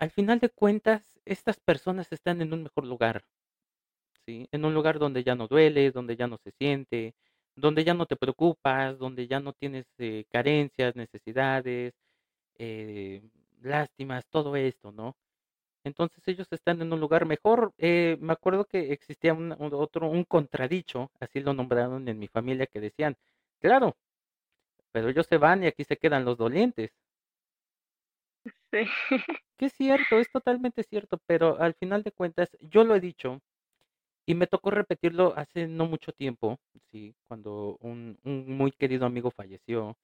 Al 0.00 0.10
final 0.10 0.40
de 0.40 0.48
cuentas, 0.50 1.20
estas 1.24 1.60
personas 1.60 2.10
están 2.10 2.42
en 2.42 2.52
un 2.52 2.64
mejor 2.64 2.86
lugar, 2.86 3.22
¿sí? 4.26 4.48
En 4.52 4.64
un 4.64 4.74
lugar 4.74 4.98
donde 4.98 5.24
ya 5.24 5.34
no 5.34 5.46
duele, 5.48 5.90
donde 5.90 6.16
ya 6.16 6.26
no 6.26 6.38
se 6.38 6.52
siente, 6.52 7.14
donde 7.56 7.84
ya 7.84 7.94
no 7.94 8.06
te 8.06 8.16
preocupas, 8.16 8.98
donde 8.98 9.26
ya 9.28 9.40
no 9.40 9.52
tienes 9.52 9.86
eh, 9.98 10.24
carencias, 10.30 10.96
necesidades, 10.96 11.94
eh, 12.58 13.22
lástimas, 13.62 14.26
todo 14.30 14.56
esto, 14.56 14.92
¿no? 14.92 15.16
Entonces 15.84 16.22
ellos 16.28 16.48
están 16.52 16.82
en 16.82 16.92
un 16.92 17.00
lugar 17.00 17.26
mejor. 17.26 17.72
Eh, 17.78 18.16
me 18.20 18.32
acuerdo 18.32 18.64
que 18.66 18.92
existía 18.92 19.34
un, 19.34 19.52
un 19.58 19.74
otro, 19.74 20.08
un 20.10 20.24
contradicho, 20.24 21.10
así 21.20 21.40
lo 21.40 21.54
nombraron 21.54 22.08
en 22.08 22.18
mi 22.18 22.28
familia, 22.28 22.66
que 22.66 22.80
decían, 22.80 23.16
claro, 23.60 23.96
pero 24.92 25.08
ellos 25.10 25.26
se 25.26 25.38
van 25.38 25.64
y 25.64 25.66
aquí 25.68 25.84
se 25.84 25.96
quedan 25.98 26.24
los 26.24 26.38
dolientes. 26.38 26.92
Sí. 28.72 28.84
Que 29.56 29.66
es 29.66 29.72
cierto, 29.74 30.18
es 30.18 30.30
totalmente 30.30 30.82
cierto, 30.84 31.18
pero 31.26 31.58
al 31.60 31.74
final 31.74 32.02
de 32.02 32.12
cuentas, 32.12 32.56
yo 32.60 32.82
lo 32.84 32.94
he 32.94 33.00
dicho 33.00 33.40
y 34.26 34.34
me 34.34 34.46
tocó 34.48 34.70
repetirlo 34.70 35.34
hace 35.36 35.68
no 35.68 35.86
mucho 35.86 36.12
tiempo, 36.12 36.58
sí, 36.92 37.14
cuando 37.28 37.78
un, 37.80 38.18
un 38.24 38.56
muy 38.56 38.72
querido 38.72 39.06
amigo 39.06 39.30
falleció. 39.32 39.96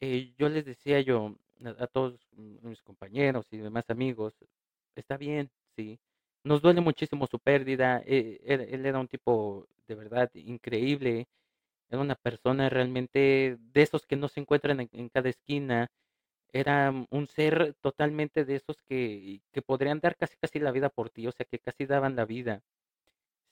eh, 0.00 0.34
yo 0.38 0.48
les 0.50 0.64
decía 0.66 1.00
yo 1.02 1.36
a, 1.64 1.84
a 1.84 1.88
todos 1.88 2.14
mis 2.36 2.82
compañeros 2.82 3.46
y 3.52 3.58
demás 3.58 3.90
amigos, 3.90 4.34
está 4.96 5.16
bien, 5.16 5.50
sí, 5.76 5.98
nos 6.44 6.62
duele 6.62 6.80
muchísimo 6.80 7.26
su 7.26 7.38
pérdida, 7.38 8.02
eh, 8.06 8.40
él, 8.44 8.86
era 8.86 8.98
un 9.00 9.08
tipo 9.08 9.68
de 9.86 9.94
verdad 9.94 10.30
increíble, 10.34 11.26
era 11.90 12.00
una 12.02 12.16
persona 12.16 12.68
realmente 12.70 13.58
de 13.60 13.82
esos 13.82 14.06
que 14.06 14.16
no 14.16 14.28
se 14.28 14.40
encuentran 14.40 14.80
en, 14.80 14.88
en 14.92 15.08
cada 15.10 15.28
esquina, 15.30 15.88
era 16.52 16.92
un 17.10 17.28
ser 17.28 17.74
totalmente 17.82 18.44
de 18.44 18.56
esos 18.56 18.82
que, 18.82 19.42
que 19.52 19.62
podrían 19.62 20.00
dar 20.00 20.16
casi 20.16 20.36
casi 20.38 20.60
la 20.60 20.72
vida 20.72 20.90
por 20.90 21.10
ti, 21.10 21.26
o 21.28 21.32
sea, 21.32 21.46
que 21.46 21.58
casi 21.60 21.86
daban 21.86 22.16
la 22.16 22.26
vida, 22.26 22.62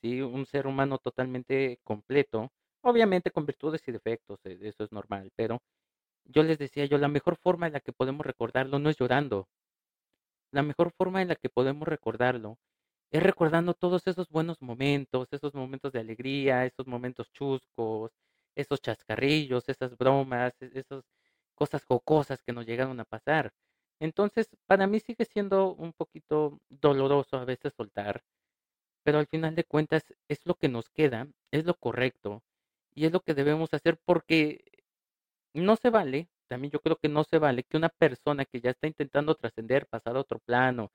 sí, 0.02 0.20
un 0.23 0.47
ser 0.47 0.66
humano 0.66 0.99
totalmente 0.99 1.78
completo, 1.85 2.50
obviamente 2.82 3.30
con 3.30 3.47
virtudes 3.47 3.82
y 3.87 3.92
defectos, 3.92 4.40
eh, 4.44 4.59
eso 4.62 4.85
es 4.85 4.92
normal, 4.92 5.30
pero 5.37 5.59
yo 6.26 6.42
les 6.44 6.59
decía 6.59 6.87
yo, 6.87 6.99
la 6.99 7.09
mejor 7.09 7.37
forma 7.37 7.66
en 7.66 7.75
la 7.75 7.80
que 7.80 7.92
podemos 7.92 8.26
recordarlo 8.26 8.78
no 8.78 8.90
es 8.90 8.99
llorando. 8.99 9.49
La 10.52 10.62
mejor 10.62 10.92
forma 10.92 11.23
en 11.23 11.28
la 11.28 11.37
que 11.37 11.49
podemos 11.50 11.88
recordarlo 11.88 12.59
es 13.12 13.23
recordando 13.23 13.75
todos 13.75 14.07
esos 14.07 14.28
buenos 14.30 14.61
momentos, 14.62 15.28
esos 15.33 15.54
momentos 15.54 15.92
de 15.92 16.00
alegría, 16.00 16.66
esos 16.66 16.87
momentos 16.87 17.33
chuscos, 17.33 18.12
esos 18.57 18.80
chascarrillos, 18.83 19.69
esas 19.69 19.97
bromas, 19.97 20.54
e- 20.61 20.71
esas 20.75 21.04
cosas 21.54 21.85
jocosas 21.85 22.42
que 22.42 22.52
nos 22.52 22.66
llegaron 22.66 23.00
a 23.00 23.04
pasar. 23.04 23.52
Entonces, 24.00 24.49
para 24.66 24.87
mí 24.87 25.00
sigue 25.00 25.25
siendo 25.26 25.75
un 25.75 25.92
poquito 25.92 26.61
doloroso 26.69 27.37
a 27.38 27.45
veces 27.45 27.75
soltar, 27.76 28.23
pero 29.04 29.19
al 29.19 29.26
final 29.28 29.54
de 29.57 29.64
cuentas 29.64 30.04
es 30.28 30.47
lo 30.47 30.54
que 30.57 30.69
nos 30.69 30.90
queda, 30.90 31.28
es 31.52 31.64
lo 31.66 31.75
correcto 31.76 32.42
y 32.95 33.07
es 33.07 33.12
lo 33.12 33.21
que 33.21 33.35
debemos 33.35 33.75
hacer 33.75 33.99
porque 34.04 34.64
no 35.54 35.76
se 35.76 35.90
vale, 35.90 36.28
también 36.50 36.73
yo 36.73 36.80
creo 36.80 36.97
que 36.97 37.09
no 37.09 37.25
se 37.25 37.38
vale 37.38 37.62
que 37.64 37.76
una 37.76 37.90
persona 37.90 38.45
que 38.45 38.61
ya 38.61 38.71
está 38.71 38.88
intentando 38.88 39.37
trascender, 39.37 39.87
pasar 39.87 40.16
a 40.16 40.21
otro 40.21 40.40
plano, 40.40 40.90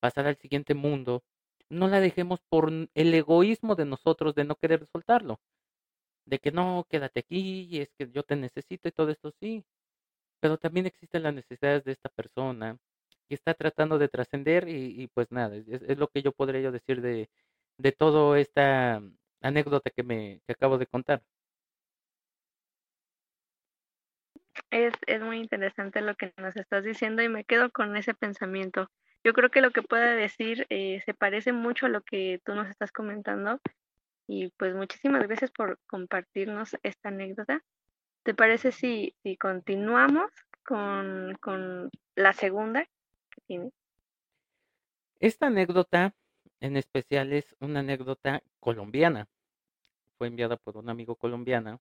pasar 0.00 0.26
al 0.26 0.38
siguiente 0.38 0.74
mundo, 0.74 1.22
no 1.70 1.88
la 1.88 2.00
dejemos 2.00 2.40
por 2.48 2.70
el 2.72 3.14
egoísmo 3.14 3.74
de 3.76 3.84
nosotros 3.86 4.34
de 4.34 4.44
no 4.44 4.56
querer 4.56 4.86
soltarlo, 4.92 5.40
de 6.26 6.38
que 6.38 6.52
no, 6.52 6.86
quédate 6.90 7.20
aquí, 7.20 7.78
es 7.80 7.90
que 7.98 8.10
yo 8.10 8.22
te 8.24 8.36
necesito 8.36 8.88
y 8.88 8.92
todo 8.92 9.10
esto 9.10 9.32
sí, 9.40 9.64
pero 10.40 10.58
también 10.58 10.86
existen 10.86 11.24
las 11.24 11.34
necesidades 11.34 11.84
de 11.84 11.92
esta 11.92 12.08
persona 12.10 12.78
que 13.28 13.34
está 13.34 13.54
tratando 13.54 13.98
de 13.98 14.08
trascender 14.08 14.68
y, 14.68 15.08
pues 15.08 15.30
nada, 15.30 15.56
es, 15.56 15.98
lo 15.98 16.08
que 16.08 16.22
yo 16.22 16.32
podría 16.32 16.62
yo 16.62 16.72
decir 16.72 17.02
de, 17.02 17.30
de 17.78 17.92
toda 17.92 18.38
esta 18.40 19.02
anécdota 19.42 19.90
que 19.90 20.02
me 20.04 20.40
que 20.46 20.52
acabo 20.52 20.78
de 20.78 20.86
contar. 20.86 21.22
Es, 24.70 24.94
es 25.06 25.22
muy 25.22 25.38
interesante 25.38 26.00
lo 26.00 26.14
que 26.16 26.32
nos 26.36 26.56
estás 26.56 26.84
diciendo 26.84 27.22
y 27.22 27.28
me 27.28 27.44
quedo 27.44 27.70
con 27.70 27.96
ese 27.96 28.14
pensamiento. 28.14 28.90
Yo 29.24 29.32
creo 29.32 29.50
que 29.50 29.60
lo 29.60 29.70
que 29.70 29.82
pueda 29.82 30.14
decir 30.14 30.66
eh, 30.70 31.02
se 31.04 31.14
parece 31.14 31.52
mucho 31.52 31.86
a 31.86 31.88
lo 31.88 32.02
que 32.02 32.40
tú 32.44 32.54
nos 32.54 32.68
estás 32.68 32.92
comentando 32.92 33.60
y 34.26 34.50
pues 34.56 34.74
muchísimas 34.74 35.22
gracias 35.26 35.50
por 35.50 35.78
compartirnos 35.86 36.76
esta 36.82 37.08
anécdota. 37.08 37.62
¿Te 38.22 38.34
parece 38.34 38.72
si, 38.72 39.14
si 39.22 39.36
continuamos 39.36 40.30
con, 40.64 41.36
con 41.40 41.90
la 42.16 42.32
segunda 42.32 42.84
que 43.30 43.40
tienes? 43.46 43.72
Esta 45.20 45.46
anécdota 45.46 46.14
en 46.60 46.76
especial 46.76 47.32
es 47.32 47.54
una 47.60 47.80
anécdota 47.80 48.42
colombiana. 48.60 49.28
Fue 50.18 50.26
enviada 50.26 50.56
por 50.56 50.76
un 50.76 50.88
amigo 50.88 51.14
colombiano 51.16 51.80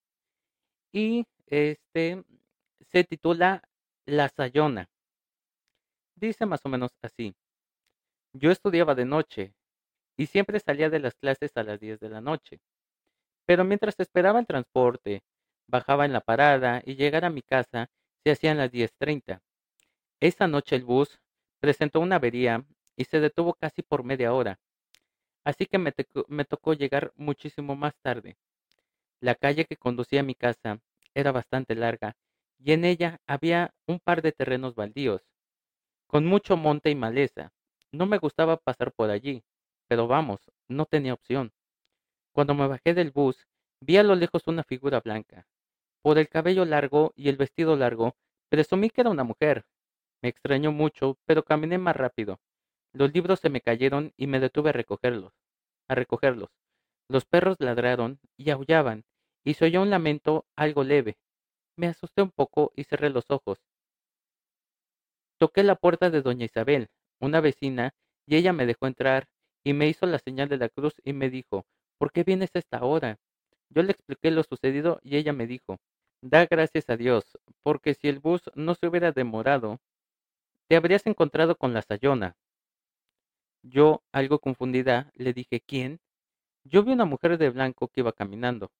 y 0.92 1.26
este 1.48 2.24
se 2.92 3.04
titula 3.04 3.62
La 4.06 4.30
Sayona. 4.30 4.90
Dice 6.16 6.46
más 6.46 6.62
o 6.66 6.70
menos 6.70 6.92
así. 7.02 7.36
Yo 8.34 8.52
estudiaba 8.52 8.96
de 8.96 9.06
noche 9.06 9.54
y 10.18 10.28
siempre 10.28 10.60
salía 10.60 10.90
de 10.90 11.00
las 11.00 11.16
clases 11.16 11.52
a 11.56 11.64
las 11.64 11.80
10 11.80 12.00
de 12.00 12.10
la 12.10 12.22
noche. 12.22 12.60
Pero 13.46 13.64
mientras 13.64 14.00
esperaba 14.00 14.40
el 14.40 14.48
transporte, 14.48 15.24
bajaba 15.68 16.06
en 16.06 16.14
la 16.14 16.22
parada 16.22 16.82
y 16.86 16.96
llegar 16.96 17.26
a 17.26 17.30
mi 17.30 17.42
casa 17.42 17.90
se 18.24 18.32
hacían 18.32 18.58
las 18.58 18.72
diez 18.72 18.94
treinta. 18.98 19.42
Esa 20.20 20.48
noche 20.48 20.76
el 20.76 20.84
bus 20.86 21.20
presentó 21.60 22.00
una 22.00 22.18
avería 22.18 22.66
y 22.96 23.06
se 23.06 23.20
detuvo 23.20 23.54
casi 23.54 23.82
por 23.82 24.04
media 24.04 24.34
hora, 24.34 24.60
así 25.44 25.66
que 25.66 25.78
me, 25.78 25.94
me 26.28 26.46
tocó 26.46 26.74
llegar 26.74 27.12
muchísimo 27.16 27.76
más 27.76 27.96
tarde. 28.02 28.38
La 29.20 29.36
calle 29.36 29.66
que 29.66 29.78
conducía 29.78 30.22
a 30.22 30.24
mi 30.24 30.36
casa 30.36 30.80
era 31.14 31.32
bastante 31.32 31.76
larga 31.76 32.16
y 32.58 32.74
en 32.74 32.86
ella 32.86 33.20
había 33.28 33.74
un 33.88 34.00
par 34.00 34.22
de 34.22 34.32
terrenos 34.32 34.76
baldíos, 34.76 35.22
con 36.08 36.26
mucho 36.26 36.56
monte 36.58 36.90
y 36.90 36.96
maleza. 36.96 37.52
No 37.92 38.06
me 38.06 38.18
gustaba 38.18 38.58
pasar 38.58 38.92
por 38.94 39.10
allí, 39.10 39.44
pero 39.88 40.08
vamos, 40.08 40.40
no 40.68 40.86
tenía 40.86 41.14
opción. 41.14 41.52
Cuando 42.32 42.54
me 42.54 42.68
bajé 42.68 42.94
del 42.94 43.12
bus, 43.12 43.48
vi 43.82 43.98
a 43.98 44.04
lo 44.04 44.16
lejos 44.16 44.48
una 44.48 44.64
figura 44.64 45.00
blanca. 45.00 45.48
Por 46.02 46.18
el 46.18 46.30
cabello 46.30 46.66
largo 46.66 47.14
y 47.16 47.30
el 47.30 47.38
vestido 47.38 47.76
largo, 47.76 48.16
presumí 48.50 48.90
que 48.90 49.02
era 49.02 49.10
una 49.10 49.24
mujer. 49.24 49.66
Me 50.22 50.30
extrañó 50.30 50.72
mucho, 50.72 51.18
pero 51.26 51.44
caminé 51.44 51.78
más 51.78 51.96
rápido. 51.96 52.40
Los 52.94 53.14
libros 53.14 53.40
se 53.40 53.50
me 53.50 53.62
cayeron 53.62 54.14
y 54.16 54.28
me 54.28 54.40
detuve 54.40 54.70
a 54.70 54.74
recogerlos. 54.74 55.34
A 55.88 55.96
recogerlos. 55.96 56.50
Los 57.10 57.26
perros 57.26 57.58
ladraron 57.60 58.20
y 58.38 58.50
aullaban, 58.50 59.04
y 59.44 59.56
se 59.56 59.66
oyó 59.66 59.82
un 59.82 59.90
lamento 59.90 60.46
algo 60.56 60.84
leve. 60.84 61.18
Me 61.78 61.88
asusté 61.88 62.22
un 62.22 62.32
poco 62.32 62.72
y 62.76 62.86
cerré 62.86 63.10
los 63.10 63.26
ojos. 63.30 63.60
Toqué 65.38 65.64
la 65.64 65.76
puerta 65.76 66.10
de 66.10 66.22
doña 66.22 66.46
Isabel, 66.46 66.90
una 67.20 67.42
vecina, 67.42 67.94
y 68.26 68.38
ella 68.38 68.54
me 68.54 68.66
dejó 68.66 68.88
entrar 68.88 69.28
y 69.64 69.74
me 69.74 69.88
hizo 69.88 70.06
la 70.06 70.20
señal 70.20 70.48
de 70.48 70.58
la 70.58 70.70
cruz 70.70 70.94
y 71.04 71.12
me 71.14 71.30
dijo, 71.30 71.66
¿por 71.98 72.12
qué 72.12 72.24
vienes 72.24 72.52
a 72.54 72.60
esta 72.60 72.84
hora? 72.84 73.20
Yo 73.70 73.84
le 73.84 73.92
expliqué 73.92 74.32
lo 74.32 74.44
sucedido 74.44 75.00
y 75.04 75.18
ella 75.18 75.34
me 75.34 75.48
dijo, 75.48 75.80
da 76.22 76.46
gracias 76.46 76.90
a 76.90 76.98
Dios, 76.98 77.26
porque 77.62 77.94
si 77.94 78.08
el 78.08 78.20
bus 78.20 78.44
no 78.56 78.76
se 78.76 78.88
hubiera 78.88 79.12
demorado, 79.12 79.80
te 80.68 80.76
habrías 80.78 81.06
encontrado 81.08 81.58
con 81.58 81.74
la 81.74 81.82
Sayona. 81.82 82.36
Yo, 83.64 84.04
algo 84.12 84.40
confundida, 84.40 85.12
le 85.16 85.34
dije, 85.34 85.60
¿quién? 85.60 86.00
Yo 86.64 86.84
vi 86.84 86.94
una 86.94 87.06
mujer 87.06 87.38
de 87.38 87.50
blanco 87.50 87.90
que 87.90 88.02
iba 88.02 88.14
caminando. 88.14 88.72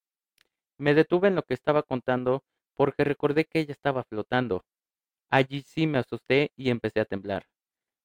Me 0.78 0.94
detuve 0.94 1.28
en 1.28 1.36
lo 1.36 1.44
que 1.44 1.54
estaba 1.54 1.84
contando 1.84 2.44
porque 2.76 3.04
recordé 3.04 3.46
que 3.46 3.60
ella 3.60 3.74
estaba 3.74 4.04
flotando. 4.04 4.66
Allí 5.30 5.62
sí 5.62 5.88
me 5.88 6.00
asusté 6.00 6.52
y 6.56 6.70
empecé 6.70 7.00
a 7.00 7.06
temblar. 7.06 7.48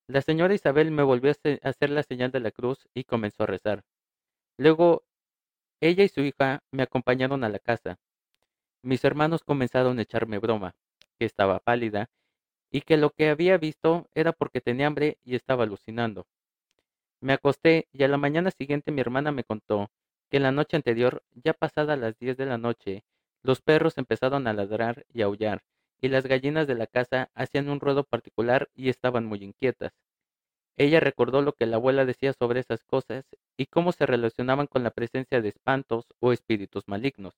La 0.08 0.22
señora 0.22 0.54
Isabel 0.54 0.90
me 0.90 1.02
volvió 1.02 1.30
a 1.30 1.68
hacer 1.68 1.90
la 1.90 2.02
señal 2.02 2.32
de 2.32 2.40
la 2.40 2.50
cruz 2.50 2.88
y 2.94 3.04
comenzó 3.04 3.44
a 3.44 3.46
rezar. 3.46 3.84
Luego, 4.58 5.04
ella 5.80 6.04
y 6.04 6.08
su 6.08 6.20
hija 6.20 6.62
me 6.72 6.82
acompañaron 6.82 7.44
a 7.44 7.48
la 7.48 7.58
casa. 7.58 7.98
Mis 8.82 9.04
hermanos 9.04 9.44
comenzaron 9.44 9.98
a 9.98 10.02
echarme 10.02 10.38
broma, 10.38 10.74
que 11.18 11.26
estaba 11.26 11.60
pálida 11.60 12.10
y 12.70 12.82
que 12.82 12.96
lo 12.96 13.10
que 13.10 13.28
había 13.30 13.58
visto 13.58 14.08
era 14.14 14.32
porque 14.32 14.60
tenía 14.60 14.86
hambre 14.86 15.18
y 15.24 15.34
estaba 15.34 15.64
alucinando. 15.64 16.26
Me 17.20 17.32
acosté 17.34 17.88
y 17.92 18.02
a 18.04 18.08
la 18.08 18.16
mañana 18.16 18.50
siguiente 18.50 18.92
mi 18.92 19.00
hermana 19.00 19.32
me 19.32 19.44
contó 19.44 19.90
que 20.30 20.40
la 20.40 20.52
noche 20.52 20.76
anterior, 20.76 21.22
ya 21.34 21.52
pasada 21.52 21.96
las 21.96 22.18
diez 22.18 22.36
de 22.36 22.46
la 22.46 22.58
noche, 22.58 23.04
los 23.42 23.60
perros 23.60 23.98
empezaron 23.98 24.46
a 24.46 24.52
ladrar 24.52 25.04
y 25.12 25.22
aullar, 25.22 25.62
y 26.00 26.08
las 26.08 26.26
gallinas 26.26 26.66
de 26.66 26.74
la 26.74 26.86
casa 26.86 27.30
hacían 27.34 27.68
un 27.68 27.80
ruedo 27.80 28.04
particular 28.04 28.70
y 28.74 28.88
estaban 28.88 29.24
muy 29.26 29.42
inquietas. 29.42 29.92
Ella 30.76 31.00
recordó 31.00 31.42
lo 31.42 31.52
que 31.52 31.66
la 31.66 31.76
abuela 31.76 32.04
decía 32.06 32.32
sobre 32.32 32.60
esas 32.60 32.84
cosas 32.84 33.24
y 33.56 33.66
cómo 33.66 33.92
se 33.92 34.06
relacionaban 34.06 34.66
con 34.66 34.82
la 34.82 34.90
presencia 34.90 35.42
de 35.42 35.50
espantos 35.50 36.06
o 36.20 36.32
espíritus 36.32 36.84
malignos. 36.86 37.34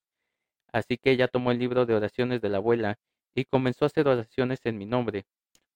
Así 0.71 0.97
que 0.97 1.11
ella 1.11 1.27
tomó 1.27 1.51
el 1.51 1.59
libro 1.59 1.85
de 1.85 1.93
oraciones 1.93 2.41
de 2.41 2.49
la 2.49 2.57
abuela 2.57 2.99
y 3.35 3.45
comenzó 3.45 3.85
a 3.85 3.87
hacer 3.87 4.07
oraciones 4.07 4.59
en 4.63 4.77
mi 4.77 4.85
nombre, 4.85 5.25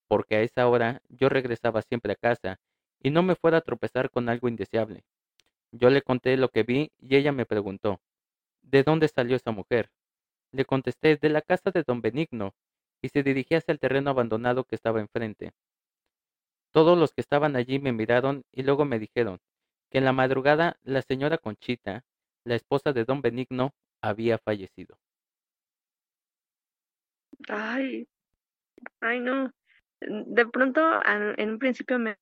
porque 0.06 0.36
a 0.36 0.42
esa 0.42 0.66
hora 0.68 1.02
yo 1.08 1.28
regresaba 1.28 1.82
siempre 1.82 2.12
a 2.12 2.16
casa 2.16 2.58
y 3.02 3.10
no 3.10 3.22
me 3.22 3.36
fuera 3.36 3.58
a 3.58 3.62
tropezar 3.62 4.10
con 4.10 4.28
algo 4.28 4.48
indeseable. 4.48 5.04
Yo 5.70 5.90
le 5.90 6.02
conté 6.02 6.36
lo 6.36 6.48
que 6.48 6.62
vi 6.62 6.90
y 6.98 7.16
ella 7.16 7.32
me 7.32 7.44
preguntó, 7.46 8.00
¿de 8.62 8.82
dónde 8.82 9.08
salió 9.08 9.36
esa 9.36 9.50
mujer? 9.50 9.90
Le 10.52 10.64
contesté, 10.64 11.16
de 11.16 11.28
la 11.28 11.42
casa 11.42 11.70
de 11.70 11.82
don 11.86 12.00
Benigno, 12.00 12.54
y 13.02 13.08
se 13.08 13.22
dirigía 13.22 13.58
hacia 13.58 13.72
el 13.72 13.78
terreno 13.78 14.10
abandonado 14.10 14.64
que 14.64 14.74
estaba 14.74 15.00
enfrente. 15.00 15.52
Todos 16.72 16.98
los 16.98 17.12
que 17.12 17.20
estaban 17.20 17.56
allí 17.56 17.78
me 17.78 17.92
miraron 17.92 18.44
y 18.52 18.62
luego 18.62 18.84
me 18.84 18.98
dijeron 18.98 19.38
que 19.90 19.98
en 19.98 20.04
la 20.04 20.12
madrugada 20.12 20.76
la 20.82 21.02
señora 21.02 21.38
Conchita, 21.38 22.04
la 22.44 22.54
esposa 22.54 22.92
de 22.92 23.04
don 23.04 23.20
Benigno, 23.20 23.72
había 24.02 24.38
fallecido. 24.38 24.96
Ay, 27.48 28.06
ay 29.00 29.20
no. 29.20 29.50
De 30.00 30.46
pronto, 30.46 30.80
en 31.06 31.50
un 31.50 31.58
principio 31.58 31.98
me 31.98 32.16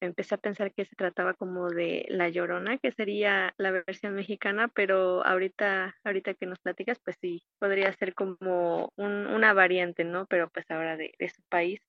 empecé 0.00 0.34
a 0.34 0.38
pensar 0.38 0.72
que 0.72 0.84
se 0.84 0.96
trataba 0.96 1.34
como 1.34 1.68
de 1.70 2.06
La 2.08 2.28
Llorona, 2.28 2.78
que 2.78 2.92
sería 2.92 3.54
la 3.58 3.70
versión 3.70 4.14
mexicana, 4.14 4.68
pero 4.68 5.24
ahorita, 5.24 5.96
ahorita 6.04 6.34
que 6.34 6.46
nos 6.46 6.58
platicas, 6.60 6.98
pues 7.04 7.16
sí, 7.20 7.42
podría 7.58 7.92
ser 7.92 8.14
como 8.14 8.92
un, 8.96 9.26
una 9.26 9.52
variante, 9.52 10.04
¿no? 10.04 10.26
Pero 10.26 10.50
pues 10.50 10.70
ahora 10.70 10.96
de, 10.96 11.12
de 11.18 11.28
su 11.28 11.42
país. 11.48 11.80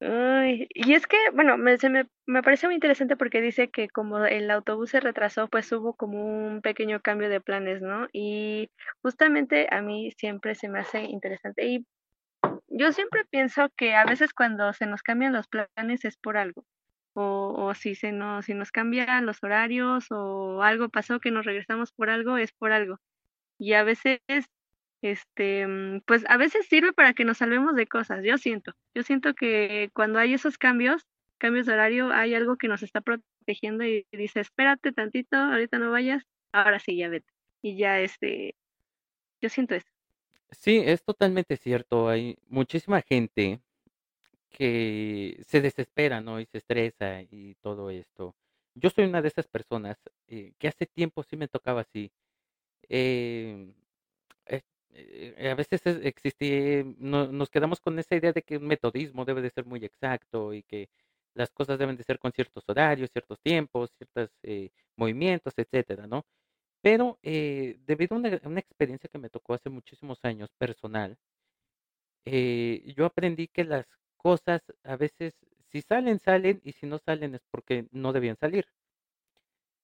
y 0.00 0.94
es 0.94 1.06
que, 1.06 1.16
bueno, 1.34 1.56
me, 1.58 1.76
se 1.78 1.90
me, 1.90 2.06
me 2.26 2.42
parece 2.42 2.66
muy 2.66 2.74
interesante 2.74 3.16
porque 3.16 3.40
dice 3.40 3.70
que 3.70 3.88
como 3.88 4.24
el 4.26 4.50
autobús 4.50 4.90
se 4.90 5.00
retrasó, 5.00 5.48
pues 5.48 5.70
hubo 5.72 5.94
como 5.94 6.24
un 6.24 6.60
pequeño 6.62 7.00
cambio 7.00 7.28
de 7.28 7.40
planes, 7.40 7.82
¿no? 7.82 8.06
Y 8.12 8.70
justamente 9.02 9.66
a 9.70 9.82
mí 9.82 10.10
siempre 10.12 10.54
se 10.54 10.68
me 10.68 10.80
hace 10.80 11.02
interesante. 11.02 11.66
Y 11.66 11.86
yo 12.78 12.92
siempre 12.92 13.24
pienso 13.24 13.70
que 13.76 13.94
a 13.94 14.04
veces 14.04 14.32
cuando 14.32 14.72
se 14.72 14.86
nos 14.86 15.02
cambian 15.02 15.32
los 15.32 15.48
planes 15.48 16.04
es 16.04 16.16
por 16.16 16.36
algo. 16.36 16.64
O, 17.14 17.54
o 17.56 17.74
si 17.74 17.96
se 17.96 18.12
nos, 18.12 18.44
si 18.44 18.54
nos 18.54 18.70
cambian 18.70 19.26
los 19.26 19.42
horarios 19.42 20.06
o 20.10 20.62
algo 20.62 20.88
pasó 20.88 21.18
que 21.18 21.32
nos 21.32 21.44
regresamos 21.44 21.90
por 21.92 22.10
algo, 22.10 22.38
es 22.38 22.52
por 22.52 22.70
algo. 22.70 23.00
Y 23.58 23.72
a 23.72 23.82
veces, 23.82 24.20
este, 25.02 25.66
mm, 25.66 26.02
pues 26.06 26.24
a 26.28 26.36
veces 26.36 26.66
sirve 26.68 26.92
para 26.92 27.14
que 27.14 27.24
nos 27.24 27.38
salvemos 27.38 27.74
de 27.74 27.88
cosas, 27.88 28.24
yo 28.24 28.38
siento. 28.38 28.74
Yo 28.94 29.02
siento 29.02 29.34
que 29.34 29.90
cuando 29.92 30.20
hay 30.20 30.34
esos 30.34 30.58
cambios, 30.58 31.04
cambios 31.38 31.66
de 31.66 31.72
horario, 31.72 32.12
hay 32.12 32.34
algo 32.34 32.56
que 32.56 32.68
nos 32.68 32.84
está 32.84 33.00
protegiendo 33.00 33.84
y 33.84 34.06
dice, 34.12 34.40
espérate 34.40 34.92
tantito, 34.92 35.36
ahorita 35.36 35.78
no 35.80 35.90
vayas, 35.90 36.24
ahora 36.52 36.78
sí, 36.78 36.96
ya 36.96 37.08
vete. 37.08 37.32
Y 37.62 37.76
ya, 37.76 38.00
este, 38.00 38.54
yo 39.40 39.48
siento 39.48 39.74
eso. 39.74 39.97
Sí, 40.50 40.78
es 40.84 41.02
totalmente 41.04 41.56
cierto. 41.56 42.08
Hay 42.08 42.38
muchísima 42.48 43.02
gente 43.02 43.60
que 44.50 45.42
se 45.46 45.60
desespera, 45.60 46.20
¿no? 46.20 46.40
Y 46.40 46.46
se 46.46 46.58
estresa 46.58 47.22
y 47.22 47.56
todo 47.62 47.90
esto. 47.90 48.36
Yo 48.74 48.90
soy 48.90 49.04
una 49.06 49.22
de 49.22 49.28
esas 49.28 49.48
personas 49.48 49.98
eh, 50.28 50.54
que 50.58 50.68
hace 50.68 50.86
tiempo 50.86 51.22
sí 51.24 51.36
me 51.36 51.48
tocaba 51.48 51.82
así. 51.82 52.12
Eh, 52.88 53.72
eh, 54.46 54.62
eh, 54.92 55.50
a 55.50 55.54
veces 55.56 55.82
es- 55.86 56.04
existe, 56.04 56.84
no- 56.98 57.28
nos 57.32 57.50
quedamos 57.50 57.80
con 57.80 57.98
esa 57.98 58.16
idea 58.16 58.32
de 58.32 58.42
que 58.42 58.58
un 58.58 58.66
metodismo 58.66 59.24
debe 59.24 59.42
de 59.42 59.50
ser 59.50 59.66
muy 59.66 59.84
exacto 59.84 60.54
y 60.54 60.62
que 60.64 60.90
las 61.34 61.50
cosas 61.52 61.78
deben 61.78 61.96
de 61.96 62.04
ser 62.04 62.18
con 62.18 62.32
ciertos 62.32 62.64
horarios, 62.68 63.10
ciertos 63.12 63.40
tiempos, 63.40 63.92
ciertos 63.98 64.30
movimientos, 64.96 65.54
etcétera, 65.56 66.06
¿no? 66.06 66.24
Pero, 66.84 67.18
eh, 67.22 67.78
debido 67.86 68.14
a 68.16 68.18
una 68.48 68.60
experiencia 68.60 69.08
que 69.12 69.18
me 69.18 69.30
tocó 69.30 69.54
hace 69.54 69.68
muchísimos 69.70 70.24
años, 70.24 70.50
personal, 70.58 71.18
eh, 72.24 72.92
yo 72.96 73.06
aprendí 73.06 73.48
que 73.48 73.64
las 73.64 73.86
cosas 74.16 74.62
a 74.84 74.96
veces, 74.96 75.34
si 75.72 75.82
salen, 75.82 76.18
salen, 76.20 76.60
y 76.64 76.72
si 76.72 76.86
no 76.86 76.98
salen 76.98 77.34
es 77.34 77.42
porque 77.50 77.88
no 77.92 78.12
debían 78.12 78.36
salir. 78.36 78.66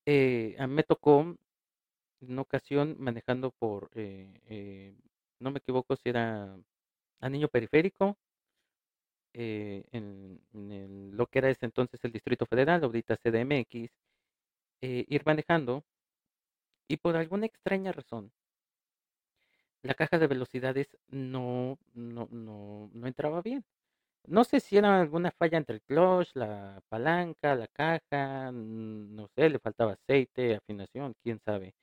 Eh, 0.07 0.55
a 0.59 0.67
mí 0.67 0.75
me 0.75 0.83
tocó 0.83 1.21
en 1.23 1.39
una 2.33 2.43
ocasión 2.43 2.97
manejando 2.99 3.51
por, 3.53 3.91
eh, 3.95 4.41
eh, 4.49 4.97
no 5.41 5.51
me 5.53 5.59
equivoco 5.59 5.97
si 5.97 6.09
era 6.11 6.57
Anillo 7.21 7.49
Periférico, 7.51 8.17
eh, 9.35 9.85
en 9.93 10.41
lo 11.17 11.27
que 11.27 11.41
era 11.41 11.51
ese 11.51 11.67
entonces 11.67 12.01
el 12.05 12.13
Distrito 12.13 12.47
Federal, 12.47 12.83
ahorita 12.85 13.17
CDMX, 13.17 13.91
ir 14.83 15.23
manejando 15.27 15.85
y 16.89 16.97
por 16.99 17.17
alguna 17.17 17.47
extraña 17.47 17.93
razón 17.93 18.33
la 19.85 19.95
caja 19.95 20.19
de 20.19 20.27
velocidades 20.27 20.97
no 21.09 21.79
no 21.93 22.27
no 22.31 22.91
no 22.93 23.07
entraba 23.07 23.43
bien. 23.43 23.65
No 24.27 24.45
sé 24.45 24.61
si 24.61 24.77
era 24.79 25.01
alguna 25.01 25.33
falla 25.33 25.59
entre 25.59 25.77
el 25.77 25.83
clutch, 25.83 26.31
la 26.35 26.83
palanca, 26.89 27.55
la 27.57 27.69
caja, 27.69 28.51
no 28.53 29.29
sé, 29.37 29.51
le 29.51 29.59
faltaba 29.61 29.93
aceite, 29.95 30.57
afinación, 30.57 31.15
quién 31.23 31.41
sabe. 31.41 31.75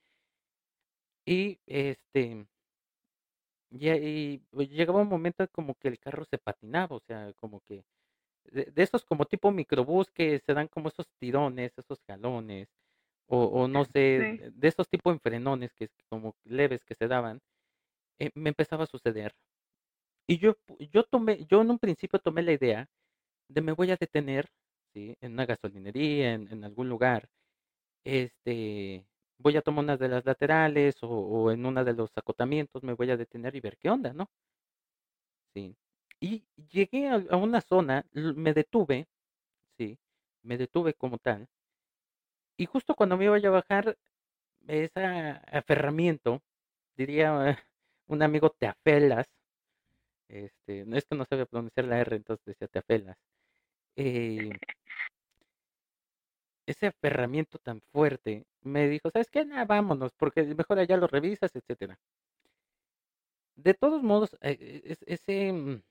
Y, 1.26 1.58
este 1.66 2.46
y 3.70 3.88
ahí 3.88 4.42
pues, 4.50 4.68
llegaba 4.70 5.00
un 5.02 5.08
momento 5.08 5.46
como 5.50 5.74
que 5.76 5.88
el 5.88 5.98
carro 5.98 6.24
se 6.24 6.38
patinaba, 6.38 6.96
o 6.96 7.00
sea, 7.00 7.32
como 7.34 7.60
que 7.60 7.84
de 8.46 8.66
de 8.66 8.82
esos 8.84 9.04
como 9.04 9.26
tipo 9.26 9.52
microbús 9.52 10.10
que 10.10 10.40
se 10.40 10.54
dan 10.54 10.68
como 10.68 10.88
esos 10.90 11.08
tirones, 11.20 11.72
esos 11.78 12.00
jalones, 12.06 12.68
o 13.28 13.44
o 13.44 13.68
no 13.68 13.84
sé, 13.84 14.28
Sí. 14.30 14.40
de 14.40 14.68
esos 14.68 14.88
tipo 14.88 15.10
enfrenones 15.12 15.74
que 15.74 15.84
es 15.86 15.92
como 16.10 16.36
leves 16.44 16.84
que 16.84 16.94
se 16.94 17.08
daban, 17.08 17.40
eh, 18.20 18.30
me 18.34 18.50
empezaba 18.50 18.84
a 18.84 18.86
suceder. 18.88 19.34
Y 20.28 20.38
yo 20.38 20.56
yo 20.80 21.04
tomé 21.04 21.46
yo 21.46 21.62
en 21.62 21.70
un 21.70 21.78
principio 21.78 22.18
tomé 22.20 22.42
la 22.42 22.52
idea 22.52 22.88
de 23.48 23.62
me 23.62 23.72
voy 23.72 23.90
a 23.92 23.96
detener, 23.96 24.50
¿sí? 24.94 25.16
En 25.20 25.32
una 25.34 25.46
gasolinería, 25.46 26.34
en 26.34 26.48
en 26.52 26.64
algún 26.64 26.88
lugar, 26.90 27.28
este, 28.04 29.06
voy 29.38 29.56
a 29.56 29.62
tomar 29.62 29.84
una 29.84 29.96
de 29.98 30.08
las 30.10 30.24
laterales 30.26 31.02
o 31.02 31.08
o 31.10 31.52
en 31.52 31.66
una 31.66 31.84
de 31.84 31.94
los 31.94 32.10
acotamientos, 32.16 32.82
me 32.84 32.94
voy 32.94 33.10
a 33.12 33.16
detener 33.18 33.56
y 33.56 33.60
ver 33.60 33.78
qué 33.78 33.90
onda, 33.90 34.12
¿no? 34.14 34.28
Sí. 35.54 35.76
Y 36.20 36.44
llegué 36.56 37.08
a 37.08 37.14
a 37.30 37.36
una 37.36 37.60
zona, 37.60 38.06
me 38.12 38.52
detuve, 38.54 39.06
sí, 39.78 39.98
me 40.42 40.58
detuve 40.58 40.94
como 40.94 41.18
tal 41.18 41.48
y 42.62 42.66
justo 42.66 42.94
cuando 42.94 43.16
me 43.16 43.24
iba 43.26 43.36
a 43.36 43.50
bajar, 43.50 43.96
esa 44.68 45.38
aferramiento, 45.38 46.42
diría 46.96 47.32
un 48.08 48.22
amigo, 48.22 48.50
te 48.50 48.66
afelas, 48.68 49.28
este, 50.28 50.84
no 50.86 50.96
es 50.96 51.04
que 51.06 51.16
no 51.16 51.24
sabía 51.24 51.46
pronunciar 51.46 51.86
la 51.86 52.00
R, 52.00 52.16
entonces 52.16 52.44
decía 52.46 52.68
te 52.68 52.78
afelas. 52.80 53.16
Eh 53.96 54.58
ese 56.66 56.88
aferramiento 56.88 57.58
tan 57.60 57.80
fuerte 57.92 58.48
me 58.62 58.88
dijo: 58.88 59.10
"¿Sabes 59.12 59.30
qué? 59.30 59.44
No, 59.44 59.64
vámonos, 59.64 60.10
porque 60.16 60.42
mejor 60.56 60.80
allá 60.80 60.96
lo 60.96 61.06
revisas", 61.06 61.54
etcétera. 61.54 61.96
De 63.56 63.72
todos 63.82 64.02
modos, 64.10 64.30
e 64.40 64.50
e 64.52 64.92
es 64.92 64.98
ese, 65.16 65.52
mm, 65.52 65.82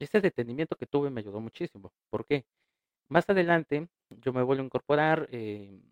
ese 0.00 0.20
detenimiento 0.26 0.76
que 0.76 0.86
tuve 0.86 1.10
me 1.10 1.20
ayudó 1.22 1.40
muchísimo, 1.40 1.92
¿por 2.10 2.26
qué? 2.26 2.46
Más 3.08 3.28
adelante, 3.30 3.88
yo 4.24 4.32
me 4.34 4.42
vuelvo 4.44 4.62
a 4.64 4.66
incorporar, 4.66 5.28
em 5.32 5.82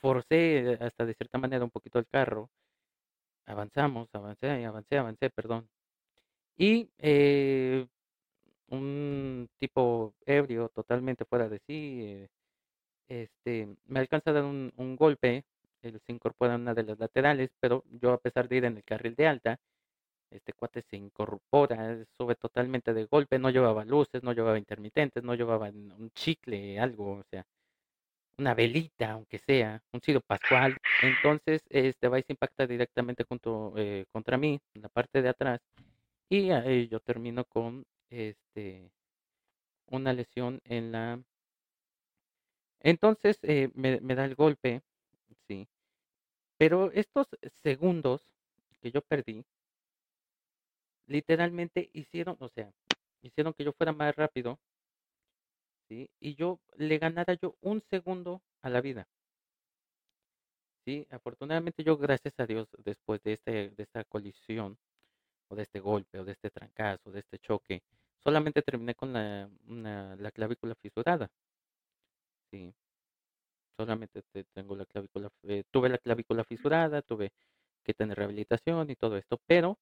forcé 0.00 0.78
hasta 0.80 1.04
de 1.06 1.14
cierta 1.14 1.38
manera 1.38 1.64
un 1.64 1.70
poquito 1.70 1.98
el 1.98 2.06
carro, 2.06 2.50
avanzamos, 3.46 4.08
avancé, 4.14 4.64
avancé, 4.64 4.98
avancé, 4.98 5.30
perdón. 5.30 5.68
Y, 6.56 6.90
eh, 6.98 7.86
un 8.68 9.48
tipo 9.58 10.14
ebrio, 10.26 10.70
totalmente 10.70 11.24
fuera 11.24 11.48
de 11.48 11.60
sí, 11.66 12.00
eh, 12.04 12.28
este, 13.08 13.68
me 13.86 14.00
alcanza 14.00 14.30
a 14.30 14.34
dar 14.34 14.44
un 14.44 14.72
un 14.76 14.96
golpe, 14.96 15.44
él 15.82 16.00
se 16.06 16.12
incorpora 16.12 16.54
en 16.56 16.62
una 16.62 16.74
de 16.74 16.84
las 16.84 16.98
laterales, 16.98 17.50
pero 17.60 17.84
yo, 17.90 18.12
a 18.12 18.18
pesar 18.20 18.48
de 18.48 18.56
ir 18.58 18.64
en 18.66 18.76
el 18.78 18.84
carril 18.84 19.14
de 19.16 19.26
alta 19.28 19.58
este 20.30 20.52
cuate 20.52 20.82
se 20.82 20.96
incorpora, 20.96 22.04
sube 22.16 22.36
totalmente 22.36 22.94
de 22.94 23.04
golpe, 23.06 23.38
no 23.38 23.50
llevaba 23.50 23.84
luces, 23.84 24.22
no 24.22 24.32
llevaba 24.32 24.58
intermitentes, 24.58 25.22
no 25.24 25.34
llevaba 25.34 25.68
un 25.70 26.10
chicle, 26.14 26.78
algo, 26.78 27.18
o 27.18 27.24
sea, 27.30 27.44
una 28.40 28.54
velita, 28.54 29.12
aunque 29.12 29.38
sea, 29.38 29.82
un 29.92 30.00
cirio 30.00 30.20
pascual. 30.22 30.76
Entonces, 31.02 31.62
este 31.70 32.08
se 32.22 32.32
impacta 32.32 32.66
directamente 32.66 33.24
junto 33.24 33.74
eh, 33.76 34.06
contra 34.12 34.36
mí, 34.38 34.60
en 34.74 34.82
la 34.82 34.88
parte 34.88 35.22
de 35.22 35.28
atrás, 35.28 35.60
y 36.28 36.48
yo 36.88 37.00
termino 37.00 37.44
con 37.44 37.84
este 38.10 38.90
una 39.86 40.12
lesión 40.12 40.60
en 40.64 40.92
la 40.92 41.20
entonces 42.80 43.38
eh, 43.42 43.70
me 43.74 44.14
da 44.14 44.24
el 44.24 44.34
golpe, 44.34 44.82
sí. 45.46 45.68
Pero 46.56 46.90
estos 46.92 47.28
segundos 47.62 48.22
que 48.80 48.90
yo 48.90 49.02
perdí, 49.02 49.44
literalmente 51.06 51.90
hicieron, 51.92 52.36
o 52.40 52.48
sea, 52.48 52.72
hicieron 53.22 53.52
que 53.52 53.64
yo 53.64 53.72
fuera 53.72 53.92
más 53.92 54.14
rápido, 54.16 54.58
Y 55.90 56.34
yo 56.36 56.60
le 56.76 56.98
ganara 56.98 57.34
yo 57.34 57.56
un 57.60 57.82
segundo 57.90 58.42
a 58.62 58.70
la 58.70 58.80
vida. 58.80 59.08
Sí, 60.84 61.06
afortunadamente 61.10 61.84
yo, 61.84 61.96
gracias 61.96 62.34
a 62.38 62.46
Dios, 62.46 62.68
después 62.78 63.22
de, 63.22 63.34
este, 63.34 63.72
esta 63.76 64.04
colisión, 64.04 64.78
o 65.48 65.56
de 65.56 65.62
este 65.62 65.80
golpe, 65.80 66.18
o 66.18 66.24
de 66.24 66.32
este 66.32 66.50
trancazo, 66.50 67.10
de 67.10 67.20
este 67.20 67.38
choque, 67.38 67.82
solamente 68.22 68.62
terminé 68.62 68.94
con 68.94 69.12
la, 69.12 69.48
la 69.66 70.30
clavícula 70.30 70.74
fisurada. 70.76 71.30
Sí. 72.50 72.72
Solamente 73.76 74.22
tengo 74.52 74.76
la 74.76 74.84
clavícula, 74.84 75.30
eh, 75.44 75.64
tuve 75.70 75.88
la 75.88 75.98
clavícula 75.98 76.44
fisurada, 76.44 77.02
tuve 77.02 77.32
que 77.82 77.94
tener 77.94 78.18
rehabilitación 78.18 78.90
y 78.90 78.96
todo 78.96 79.16
esto, 79.16 79.40
pero 79.46 79.78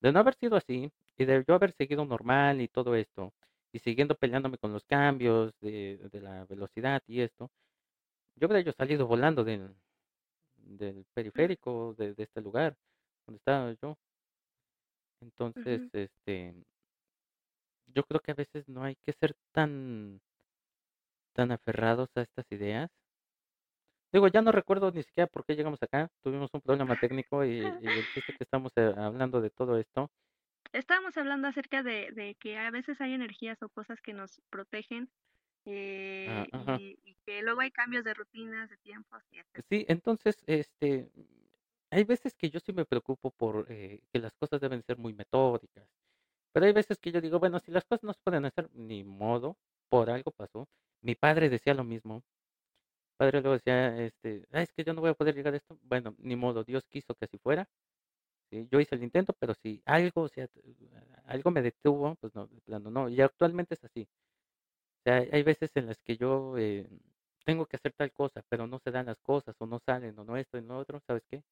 de 0.00 0.12
no 0.12 0.20
haber 0.20 0.34
sido 0.36 0.56
así 0.56 0.90
y 1.18 1.24
de 1.24 1.44
yo 1.46 1.54
haber 1.54 1.72
seguido 1.72 2.04
normal 2.04 2.60
y 2.60 2.68
todo 2.68 2.94
esto, 2.96 3.32
y 3.72 3.78
siguiendo 3.78 4.14
peleándome 4.14 4.58
con 4.58 4.72
los 4.72 4.84
cambios 4.84 5.52
de, 5.60 5.98
la 6.12 6.44
velocidad 6.44 7.02
y 7.06 7.20
esto, 7.20 7.50
yo 8.36 8.46
hubiera 8.46 8.60
yo 8.60 8.72
salido 8.72 9.06
volando 9.06 9.44
del, 9.44 9.74
del 10.56 11.04
periférico 11.14 11.94
de, 11.94 12.14
este 12.16 12.40
lugar 12.40 12.76
donde 13.26 13.38
estaba 13.38 13.72
yo. 13.80 13.96
Entonces, 15.20 15.82
este, 15.92 16.54
yo 17.86 18.02
creo 18.04 18.20
que 18.20 18.32
a 18.32 18.34
veces 18.34 18.68
no 18.68 18.82
hay 18.84 18.96
que 18.96 19.12
ser 19.12 19.34
tan, 19.52 20.20
tan 21.32 21.52
aferrados 21.52 22.08
a 22.16 22.22
estas 22.22 22.44
ideas. 22.50 22.90
Digo, 24.12 24.28
ya 24.28 24.42
no 24.42 24.52
recuerdo 24.52 24.90
ni 24.90 25.02
siquiera 25.02 25.26
por 25.26 25.44
qué 25.44 25.56
llegamos 25.56 25.82
acá. 25.82 26.10
Tuvimos 26.22 26.50
un 26.52 26.60
problema 26.60 26.98
técnico 27.00 27.44
y, 27.44 27.60
el 27.60 28.04
chiste 28.12 28.34
que 28.36 28.44
estamos 28.44 28.72
eh, 28.76 28.92
hablando 28.96 29.40
de 29.40 29.50
todo 29.50 29.78
esto. 29.78 30.10
Estábamos 30.72 31.16
hablando 31.18 31.48
acerca 31.48 31.82
de, 31.82 32.36
que 32.40 32.58
a 32.58 32.70
veces 32.70 33.00
hay 33.00 33.12
energías 33.12 33.62
o 33.62 33.68
cosas 33.68 34.00
que 34.00 34.14
nos 34.14 34.40
protegen 34.50 35.10
eh, 35.66 36.48
ah, 36.52 36.76
y, 36.80 36.96
que 37.26 37.42
luego 37.42 37.60
hay 37.60 37.70
cambios 37.70 38.04
de 38.04 38.14
rutinas, 38.14 38.70
de 38.70 38.76
tiempos. 38.78 39.22
sí, 39.68 39.84
entonces, 39.88 40.42
este, 40.46 41.10
hay 41.90 42.04
veces 42.04 42.34
que 42.34 42.50
yo 42.50 42.58
sí 42.58 42.72
me 42.72 42.86
preocupo 42.86 43.30
por 43.30 43.66
eh, 43.68 44.00
que 44.12 44.18
las 44.18 44.34
cosas 44.34 44.60
deben 44.60 44.82
ser 44.82 44.96
muy 44.96 45.12
metódicas. 45.12 45.86
Pero 46.52 46.66
hay 46.66 46.72
veces 46.72 46.98
que 46.98 47.12
yo 47.12 47.20
digo, 47.20 47.38
bueno, 47.38 47.58
si 47.60 47.70
las 47.70 47.84
cosas 47.84 48.04
no 48.04 48.12
se 48.12 48.20
pueden 48.24 48.44
hacer, 48.44 48.70
ni 48.72 49.04
modo, 49.04 49.56
por 49.88 50.10
algo 50.10 50.30
pasó. 50.30 50.68
Mi 51.02 51.14
padre 51.14 51.50
decía 51.50 51.74
lo 51.74 51.84
mismo. 51.84 52.16
Mi 52.16 53.16
padre 53.18 53.40
luego 53.42 53.54
decía, 53.54 53.96
este, 54.02 54.46
ah, 54.52 54.62
es 54.62 54.72
que 54.72 54.84
yo 54.84 54.94
no 54.94 55.02
voy 55.02 55.10
a 55.10 55.14
poder 55.14 55.34
llegar 55.34 55.54
a 55.54 55.58
esto. 55.58 55.78
Bueno, 55.82 56.14
ni 56.18 56.36
modo, 56.36 56.64
Dios 56.64 56.84
quiso 56.88 57.14
que 57.14 57.26
así 57.26 57.38
fuera. 57.38 57.68
Yo 58.70 58.80
hice 58.80 58.94
el 58.94 59.02
intento, 59.02 59.32
pero 59.38 59.54
si 59.54 59.82
algo, 59.86 60.28
sea, 60.28 60.48
algo 61.26 61.50
me 61.50 61.62
detuvo, 61.62 62.16
pues 62.16 62.34
no, 62.34 62.46
de 62.46 62.60
plano 62.60 62.90
no. 62.90 63.08
Y 63.08 63.20
actualmente 63.20 63.74
es 63.74 63.84
así. 63.84 64.08
O 65.00 65.02
sea, 65.04 65.16
hay 65.32 65.42
veces 65.42 65.70
en 65.76 65.86
las 65.86 65.98
que 66.02 66.16
yo 66.16 66.56
eh, 66.58 66.88
tengo 67.44 67.66
que 67.66 67.76
hacer 67.76 67.92
tal 67.94 68.12
cosa, 68.12 68.42
pero 68.48 68.66
no 68.66 68.78
se 68.84 68.90
dan 68.90 69.06
las 69.06 69.18
cosas, 69.20 69.56
o 69.58 69.66
no 69.66 69.80
salen, 69.86 70.18
o 70.18 70.24
no 70.24 70.36
esto 70.36 70.58
y 70.58 70.62
no 70.62 70.78
otro, 70.78 71.00
¿sabes 71.06 71.24
qué? 71.30 71.42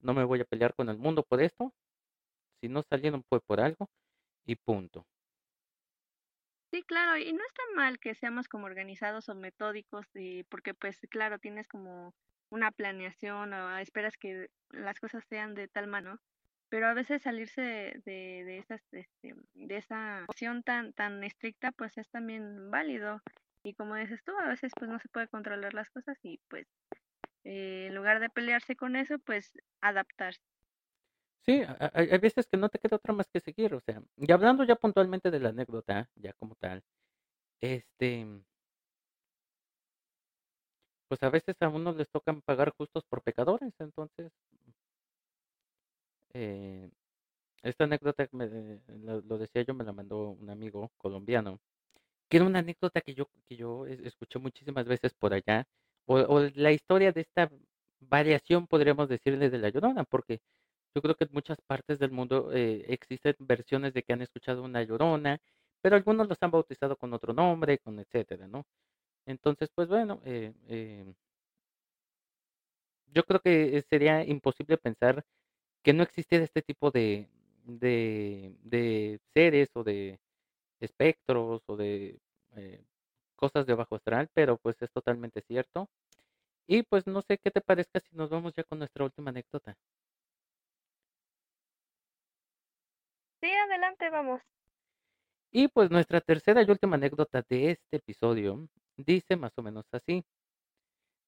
No 0.00 0.14
me 0.14 0.24
voy 0.24 0.40
a 0.40 0.44
pelear 0.44 0.74
con 0.74 0.88
el 0.88 0.98
mundo 0.98 1.22
por 1.22 1.42
esto. 1.42 1.72
Si 2.60 2.68
no 2.68 2.82
salieron, 2.88 3.24
fue 3.28 3.40
por 3.40 3.60
algo, 3.60 3.88
y 4.46 4.56
punto. 4.56 5.06
Sí, 6.70 6.82
claro, 6.82 7.16
y 7.16 7.32
no 7.32 7.42
está 7.46 7.62
mal 7.76 7.98
que 7.98 8.14
seamos 8.14 8.46
como 8.48 8.66
organizados 8.66 9.28
o 9.28 9.34
metódicos, 9.34 10.06
y 10.14 10.44
porque 10.44 10.74
pues 10.74 11.00
claro, 11.10 11.38
tienes 11.38 11.66
como 11.66 12.14
una 12.50 12.70
planeación 12.70 13.52
o 13.52 13.78
esperas 13.78 14.16
que 14.16 14.48
las 14.70 14.98
cosas 15.00 15.24
sean 15.28 15.54
de 15.54 15.68
tal 15.68 15.86
mano, 15.86 16.18
pero 16.68 16.86
a 16.86 16.94
veces 16.94 17.22
salirse 17.22 17.60
de, 17.62 18.44
de, 18.44 18.58
esas, 18.58 18.82
este, 18.92 19.34
de 19.54 19.76
esa 19.76 20.24
opción 20.28 20.62
tan, 20.62 20.92
tan 20.92 21.24
estricta, 21.24 21.72
pues 21.72 21.96
es 21.96 22.08
también 22.10 22.70
válido. 22.70 23.22
Y 23.64 23.74
como 23.74 23.96
dices 23.96 24.22
tú, 24.24 24.32
a 24.38 24.48
veces 24.48 24.72
pues 24.78 24.90
no 24.90 24.98
se 24.98 25.08
puede 25.08 25.28
controlar 25.28 25.74
las 25.74 25.90
cosas 25.90 26.16
y 26.22 26.40
pues 26.48 26.66
eh, 27.44 27.86
en 27.88 27.94
lugar 27.94 28.20
de 28.20 28.28
pelearse 28.28 28.76
con 28.76 28.96
eso, 28.96 29.18
pues 29.20 29.52
adaptarse. 29.80 30.40
Sí, 31.40 31.62
hay, 31.94 32.18
veces 32.18 32.46
que 32.46 32.58
no 32.58 32.68
te 32.68 32.78
queda 32.78 32.96
otra 32.96 33.14
más 33.14 33.26
que 33.32 33.40
seguir, 33.40 33.72
o 33.72 33.80
sea, 33.80 34.02
y 34.18 34.30
hablando 34.30 34.64
ya 34.64 34.76
puntualmente 34.76 35.30
de 35.30 35.40
la 35.40 35.48
anécdota, 35.48 36.10
ya 36.14 36.34
como 36.34 36.56
tal, 36.56 36.82
este, 37.62 38.26
pues 41.08 41.22
a 41.22 41.30
veces 41.30 41.56
a 41.60 41.68
uno 41.68 41.92
les 41.92 42.08
tocan 42.10 42.42
pagar 42.42 42.72
justos 42.76 43.04
por 43.08 43.22
pecadores, 43.22 43.72
entonces, 43.80 44.32
eh, 46.34 46.90
esta 47.62 47.84
anécdota, 47.84 48.28
me, 48.32 48.48
lo, 48.88 49.38
decía 49.38 49.62
yo, 49.62 49.74
me 49.74 49.84
la 49.84 49.92
mandó 49.92 50.30
un 50.30 50.50
amigo 50.50 50.90
colombiano, 50.98 51.60
que 52.28 52.38
era 52.38 52.46
una 52.46 52.60
anécdota 52.60 53.00
que 53.02 53.14
yo, 53.14 53.28
que 53.48 53.56
yo 53.56 53.86
escuché 53.86 54.38
muchísimas 54.38 54.86
veces 54.86 55.14
por 55.14 55.34
allá, 55.34 55.66
o, 56.06 56.16
o 56.18 56.40
la 56.54 56.72
historia 56.72 57.12
de 57.12 57.22
esta 57.22 57.50
variación, 58.00 58.66
podríamos 58.66 59.08
decirle, 59.08 59.50
de 59.50 59.58
la 59.58 59.70
Llorona, 59.70 60.04
porque 60.04 60.40
yo 60.94 61.02
creo 61.02 61.14
que 61.16 61.24
en 61.24 61.30
muchas 61.32 61.58
partes 61.62 61.98
del 61.98 62.10
mundo 62.10 62.50
eh, 62.52 62.84
existen 62.88 63.36
versiones 63.40 63.94
de 63.94 64.02
que 64.02 64.12
han 64.12 64.22
escuchado 64.22 64.62
una 64.64 64.82
llorona, 64.82 65.38
pero 65.80 65.96
algunos 65.96 66.28
los 66.28 66.38
han 66.40 66.50
bautizado 66.50 66.96
con 66.96 67.12
otro 67.14 67.32
nombre, 67.32 67.78
con 67.78 67.98
etcétera, 68.00 68.48
¿no? 68.48 68.64
Entonces, 69.28 69.68
pues 69.74 69.88
bueno, 69.88 70.20
eh, 70.24 70.52
eh, 70.68 71.14
yo 73.12 73.24
creo 73.24 73.40
que 73.40 73.82
sería 73.90 74.24
imposible 74.24 74.78
pensar 74.78 75.24
que 75.82 75.92
no 75.92 76.02
existiera 76.04 76.44
este 76.44 76.62
tipo 76.62 76.90
de, 76.90 77.28
de, 77.64 78.54
de 78.64 79.20
seres 79.34 79.70
o 79.74 79.84
de 79.84 80.20
espectros 80.80 81.62
o 81.66 81.76
de 81.76 82.20
cosas 83.36 83.66
de 83.66 83.74
bajo 83.74 83.96
astral, 83.96 84.28
pero 84.34 84.58
pues 84.58 84.76
es 84.82 84.90
totalmente 84.92 85.42
cierto. 85.42 85.88
Y 86.68 86.82
pues 86.84 87.06
no 87.06 87.22
sé 87.22 87.38
qué 87.38 87.50
te 87.50 87.60
parezca 87.62 88.00
si 88.00 88.16
nos 88.16 88.30
vamos 88.30 88.54
ya 88.56 88.64
con 88.64 88.78
nuestra 88.80 89.04
última 89.04 89.30
anécdota. 89.30 89.76
Sí, 93.40 93.50
adelante, 93.52 94.10
vamos. 94.10 94.40
Y 95.50 95.68
pues 95.68 95.90
nuestra 95.90 96.20
tercera 96.20 96.62
y 96.62 96.70
última 96.70 96.96
anécdota 96.96 97.42
de 97.48 97.70
este 97.72 97.96
episodio 97.96 98.68
dice 98.96 99.36
más 99.36 99.52
o 99.56 99.62
menos 99.62 99.84
así. 99.92 100.24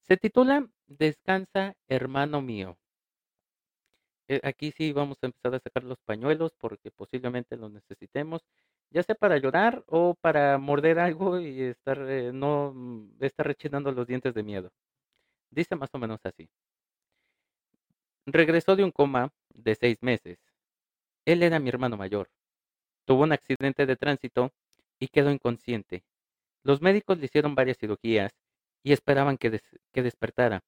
Se 0.03 0.17
titula 0.17 0.67
Descansa, 0.87 1.75
hermano 1.89 2.43
mío. 2.43 2.77
Eh, 4.29 4.41
aquí 4.45 4.73
sí 4.73 4.93
vamos 4.93 5.19
a 5.23 5.27
empezar 5.27 5.55
a 5.55 5.61
sacar 5.61 5.85
los 5.85 5.99
pañuelos 6.05 6.53
porque 6.59 6.91
posiblemente 6.91 7.57
los 7.57 7.71
necesitemos, 7.73 8.43
ya 8.91 9.03
sea 9.03 9.15
para 9.15 9.39
llorar 9.39 9.85
o 9.87 10.15
para 10.21 10.57
morder 10.59 10.99
algo 10.99 11.41
y 11.41 11.63
estar 11.63 11.99
eh, 12.09 12.33
no 12.33 12.73
mm, 12.75 13.17
estar 13.21 13.47
rechinando 13.47 13.93
los 13.93 14.07
dientes 14.07 14.35
de 14.35 14.43
miedo. 14.43 14.71
Dice 15.51 15.77
más 15.77 15.91
o 15.95 15.99
menos 15.99 16.21
así. 16.25 16.49
Regresó 18.25 18.77
de 18.77 18.85
un 18.85 18.93
coma 18.93 19.31
de 19.53 19.75
seis 19.75 19.99
meses 20.01 20.39
él 21.25 21.43
era 21.43 21.59
mi 21.61 21.69
hermano 21.69 21.97
mayor. 21.97 22.29
Tuvo 23.11 23.25
un 23.25 23.33
accidente 23.33 23.87
de 23.87 23.97
tránsito 23.97 24.53
y 25.01 25.09
quedó 25.09 25.33
inconsciente. 25.33 26.05
Los 26.63 26.81
médicos 26.81 27.19
le 27.19 27.25
hicieron 27.25 27.57
varias 27.57 27.77
cirugías 27.77 28.31
y 28.85 28.93
esperaban 28.93 29.37
que, 29.37 29.61
despertara, 29.93 30.63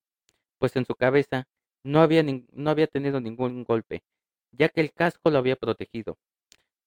pues 0.59 0.75
en 0.75 0.85
su 0.85 0.97
cabeza 0.97 1.47
no 1.85 2.03
había, 2.03 2.25
no 2.25 2.69
había 2.69 2.89
tenido 2.89 3.21
ningún 3.21 3.63
golpe, 3.63 4.03
ya 4.51 4.69
que 4.71 4.81
el 4.81 4.93
casco 4.93 5.31
lo 5.31 5.39
había 5.39 5.55
protegido. 5.55 6.19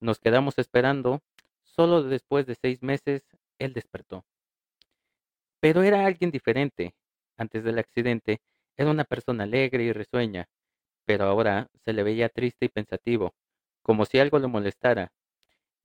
Nos 0.02 0.20
quedamos 0.20 0.60
esperando. 0.60 1.22
Solo 1.64 2.04
después 2.04 2.46
de 2.48 2.56
seis 2.56 2.84
meses, 2.84 3.24
él 3.58 3.72
despertó. 3.72 4.26
Pero 5.62 5.84
era 5.84 6.06
alguien 6.06 6.32
diferente. 6.32 6.96
Antes 7.38 7.64
del 7.64 7.80
accidente, 7.80 8.42
era 8.76 8.92
una 8.92 9.06
persona 9.06 9.46
alegre 9.46 9.86
y 9.86 9.94
risueña, 9.94 10.50
pero 11.06 11.24
ahora 11.24 11.70
se 11.86 11.94
le 11.94 12.04
veía 12.04 12.28
triste 12.28 12.66
y 12.66 12.68
pensativo 12.68 13.34
como 13.82 14.04
si 14.04 14.20
algo 14.20 14.38
le 14.40 14.48
molestara. 14.48 15.14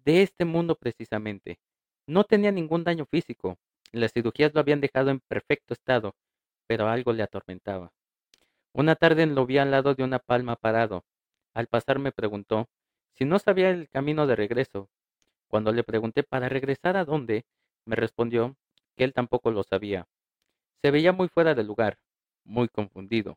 De 0.04 0.22
este 0.22 0.44
mundo 0.44 0.76
precisamente. 0.76 1.58
No 2.06 2.24
tenía 2.24 2.50
ningún 2.52 2.84
daño 2.84 3.04
físico. 3.06 3.58
Las 3.92 4.12
cirugías 4.12 4.54
lo 4.54 4.60
habían 4.60 4.80
dejado 4.80 5.10
en 5.10 5.20
perfecto 5.20 5.74
estado, 5.74 6.14
pero 6.66 6.88
algo 6.88 7.12
le 7.12 7.22
atormentaba. 7.22 7.92
Una 8.72 8.94
tarde 8.96 9.26
lo 9.26 9.46
vi 9.46 9.58
al 9.58 9.70
lado 9.70 9.94
de 9.94 10.04
una 10.04 10.18
palma 10.18 10.56
parado. 10.56 11.04
Al 11.54 11.66
pasar 11.66 11.98
me 11.98 12.12
preguntó 12.12 12.68
si 13.14 13.24
no 13.24 13.38
sabía 13.38 13.70
el 13.70 13.88
camino 13.88 14.26
de 14.26 14.36
regreso. 14.36 14.88
Cuando 15.48 15.72
le 15.72 15.84
pregunté 15.84 16.22
para 16.22 16.48
regresar 16.48 16.96
a 16.96 17.04
dónde, 17.04 17.44
me 17.84 17.96
respondió 17.96 18.56
que 18.96 19.04
él 19.04 19.12
tampoco 19.12 19.50
lo 19.50 19.64
sabía. 19.64 20.06
Se 20.80 20.90
veía 20.90 21.12
muy 21.12 21.28
fuera 21.28 21.54
de 21.54 21.64
lugar, 21.64 21.98
muy 22.44 22.68
confundido. 22.68 23.36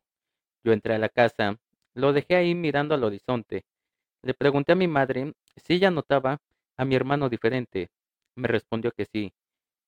Yo 0.62 0.72
entré 0.72 0.94
a 0.94 0.98
la 0.98 1.08
casa, 1.08 1.58
lo 1.92 2.12
dejé 2.12 2.36
ahí 2.36 2.54
mirando 2.54 2.94
al 2.94 3.04
horizonte. 3.04 3.64
Le 4.22 4.32
pregunté 4.32 4.72
a 4.72 4.76
mi 4.76 4.88
madre 4.88 5.34
si 5.56 5.74
ella 5.74 5.90
notaba 5.90 6.40
a 6.76 6.84
mi 6.84 6.94
hermano 6.94 7.28
diferente. 7.28 7.90
Me 8.36 8.48
respondió 8.48 8.92
que 8.92 9.06
sí, 9.06 9.32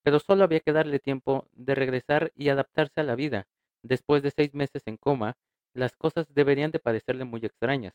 pero 0.03 0.19
solo 0.19 0.43
había 0.43 0.61
que 0.61 0.73
darle 0.73 0.99
tiempo 0.99 1.47
de 1.53 1.75
regresar 1.75 2.31
y 2.35 2.49
adaptarse 2.49 3.01
a 3.01 3.03
la 3.03 3.15
vida. 3.15 3.47
Después 3.83 4.23
de 4.23 4.31
seis 4.31 4.53
meses 4.53 4.83
en 4.85 4.97
coma, 4.97 5.37
las 5.73 5.95
cosas 5.95 6.33
deberían 6.33 6.71
de 6.71 6.79
parecerle 6.79 7.25
muy 7.25 7.41
extrañas. 7.45 7.93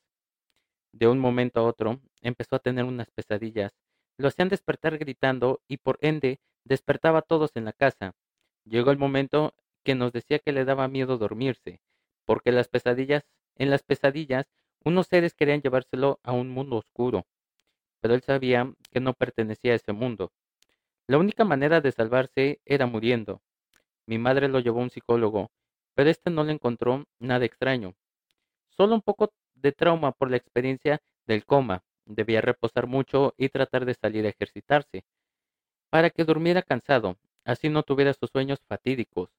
De 0.92 1.08
un 1.08 1.18
momento 1.18 1.60
a 1.60 1.64
otro, 1.64 2.00
empezó 2.20 2.56
a 2.56 2.58
tener 2.58 2.84
unas 2.84 3.10
pesadillas. 3.10 3.72
Lo 4.18 4.28
hacían 4.28 4.48
despertar 4.48 4.98
gritando 4.98 5.62
y 5.66 5.78
por 5.78 5.98
ende 6.02 6.38
despertaba 6.64 7.20
a 7.20 7.22
todos 7.22 7.52
en 7.54 7.64
la 7.64 7.72
casa. 7.72 8.14
Llegó 8.64 8.90
el 8.90 8.98
momento 8.98 9.54
que 9.84 9.94
nos 9.94 10.12
decía 10.12 10.38
que 10.38 10.52
le 10.52 10.64
daba 10.64 10.88
miedo 10.88 11.18
dormirse, 11.18 11.80
porque 12.26 12.52
las 12.52 12.68
pesadillas, 12.68 13.24
en 13.56 13.70
las 13.70 13.82
pesadillas, 13.82 14.46
unos 14.84 15.06
seres 15.06 15.34
querían 15.34 15.62
llevárselo 15.62 16.20
a 16.22 16.32
un 16.32 16.50
mundo 16.50 16.76
oscuro, 16.76 17.26
pero 18.02 18.14
él 18.14 18.22
sabía 18.22 18.70
que 18.90 19.00
no 19.00 19.14
pertenecía 19.14 19.72
a 19.72 19.76
ese 19.76 19.92
mundo. 19.92 20.32
La 21.06 21.18
única 21.18 21.44
manera 21.44 21.80
de 21.80 21.92
salvarse 21.92 22.60
era 22.66 22.86
muriendo. 22.86 23.40
Mi 24.06 24.18
madre 24.18 24.48
lo 24.48 24.60
llevó 24.60 24.80
a 24.80 24.82
un 24.82 24.90
psicólogo, 24.90 25.50
pero 25.94 26.10
este 26.10 26.28
no 26.28 26.44
le 26.44 26.52
encontró 26.52 27.06
nada 27.20 27.44
extraño. 27.46 27.94
Solo 28.68 28.96
un 28.96 29.02
poco 29.02 29.32
de 29.54 29.72
trauma 29.72 30.12
por 30.12 30.30
la 30.30 30.36
experiencia 30.36 31.00
del 31.26 31.46
coma. 31.46 31.84
Debía 32.04 32.40
reposar 32.40 32.88
mucho 32.88 33.34
y 33.38 33.48
tratar 33.48 33.84
de 33.84 33.94
salir 33.94 34.26
a 34.26 34.30
ejercitarse, 34.30 35.04
para 35.88 36.10
que 36.10 36.24
durmiera 36.24 36.62
cansado, 36.62 37.16
así 37.44 37.68
no 37.68 37.84
tuviera 37.84 38.12
sus 38.14 38.30
sueños 38.30 38.58
fatídicos. 38.66 39.30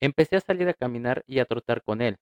Empecé 0.00 0.36
a 0.36 0.40
salir 0.40 0.68
a 0.68 0.74
caminar 0.74 1.24
y 1.26 1.40
a 1.40 1.44
trotar 1.44 1.82
con 1.82 2.00
él, 2.00 2.18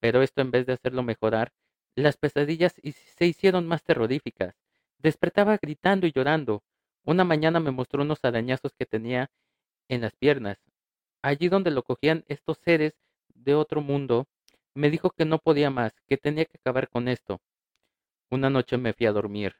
pero 0.00 0.22
esto 0.22 0.40
en 0.40 0.50
vez 0.50 0.64
de 0.66 0.72
hacerlo 0.72 1.02
mejorar, 1.02 1.52
las 1.94 2.16
pesadillas 2.16 2.74
se 2.82 3.26
hicieron 3.26 3.66
más 3.66 3.84
terroríficas. 3.84 4.63
Despertaba 5.04 5.58
gritando 5.60 6.06
y 6.06 6.12
llorando. 6.12 6.62
Una 7.04 7.24
mañana 7.24 7.60
me 7.60 7.70
mostró 7.70 8.00
unos 8.00 8.20
arañazos 8.22 8.72
que 8.72 8.86
tenía 8.86 9.30
en 9.90 10.00
las 10.00 10.16
piernas. 10.16 10.56
Allí 11.20 11.50
donde 11.50 11.70
lo 11.70 11.82
cogían 11.82 12.24
estos 12.26 12.56
seres 12.64 12.94
de 13.34 13.54
otro 13.54 13.82
mundo, 13.82 14.26
me 14.72 14.88
dijo 14.88 15.10
que 15.10 15.26
no 15.26 15.38
podía 15.38 15.68
más, 15.68 15.92
que 16.08 16.16
tenía 16.16 16.46
que 16.46 16.56
acabar 16.56 16.88
con 16.88 17.08
esto. 17.08 17.42
Una 18.30 18.48
noche 18.48 18.78
me 18.78 18.94
fui 18.94 19.04
a 19.04 19.12
dormir. 19.12 19.56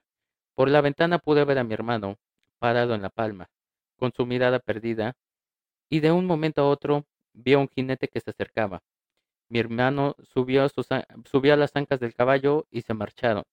Por 0.54 0.70
la 0.70 0.80
ventana 0.80 1.18
pude 1.18 1.44
ver 1.44 1.58
a 1.58 1.64
mi 1.64 1.74
hermano, 1.74 2.16
parado 2.58 2.94
en 2.94 3.02
la 3.02 3.10
palma, 3.10 3.50
con 3.98 4.14
su 4.14 4.24
mirada 4.24 4.60
perdida, 4.60 5.14
y 5.90 6.00
de 6.00 6.10
un 6.10 6.24
momento 6.24 6.62
a 6.62 6.70
otro 6.70 7.04
vi 7.34 7.52
a 7.52 7.58
un 7.58 7.68
jinete 7.68 8.08
que 8.08 8.20
se 8.20 8.30
acercaba. 8.30 8.82
Mi 9.50 9.58
hermano 9.58 10.16
subió 10.22 10.62
a, 10.62 11.56
las 11.56 11.76
ancas 11.76 12.00
del 12.00 12.14
caballo 12.14 12.66
y 12.70 12.80
se 12.80 12.94
marcharon. 12.94 13.44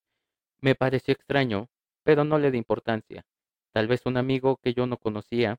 Me 0.62 0.73
pareció 0.73 1.12
extraño, 1.12 1.67
pero 2.12 2.26
no 2.26 2.38
le 2.38 2.52
di 2.52 2.58
importancia. 2.58 3.24
Tal 3.71 3.88
vez 3.88 4.06
un 4.06 4.17
amigo 4.17 4.58
que 4.58 4.74
yo 4.74 4.86
no 4.86 4.97
conocía. 4.97 5.58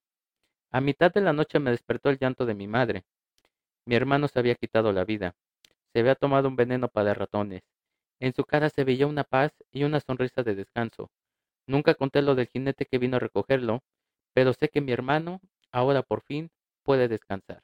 A 0.71 0.83
mitad 0.83 1.11
de 1.11 1.23
la 1.23 1.33
noche 1.33 1.59
me 1.61 1.71
despertó 1.71 2.11
el 2.11 2.19
llanto 2.19 2.45
de 2.45 2.53
mi 2.53 2.69
madre. 2.69 3.05
Mi 3.87 3.95
hermano 3.95 4.29
se 4.29 4.39
había 4.39 4.55
quitado 4.55 4.93
la 4.93 5.07
vida. 5.07 5.35
Se 5.95 6.01
había 6.01 6.15
tomado 6.15 6.49
un 6.49 6.57
veneno 6.57 6.89
para 6.89 7.15
ratones. 7.15 7.63
En 8.21 8.35
su 8.35 8.45
cara 8.45 8.69
se 8.69 8.85
veía 8.85 9.07
una 9.07 9.25
paz 9.25 9.55
y 9.71 9.85
una 9.85 10.01
sonrisa 10.01 10.43
de 10.43 10.55
descanso. 10.55 11.11
Nunca 11.67 11.95
conté 11.95 12.21
lo 12.21 12.35
del 12.35 12.49
jinete 12.49 12.85
que 12.85 12.99
vino 12.99 13.17
a 13.17 13.21
recogerlo, 13.21 13.83
pero 14.35 14.53
sé 14.53 14.69
que 14.69 14.83
mi 14.83 14.93
hermano, 14.93 15.41
ahora 15.71 16.03
por 16.03 16.21
fin, 16.21 16.51
puede 16.83 17.09
descansar. 17.09 17.63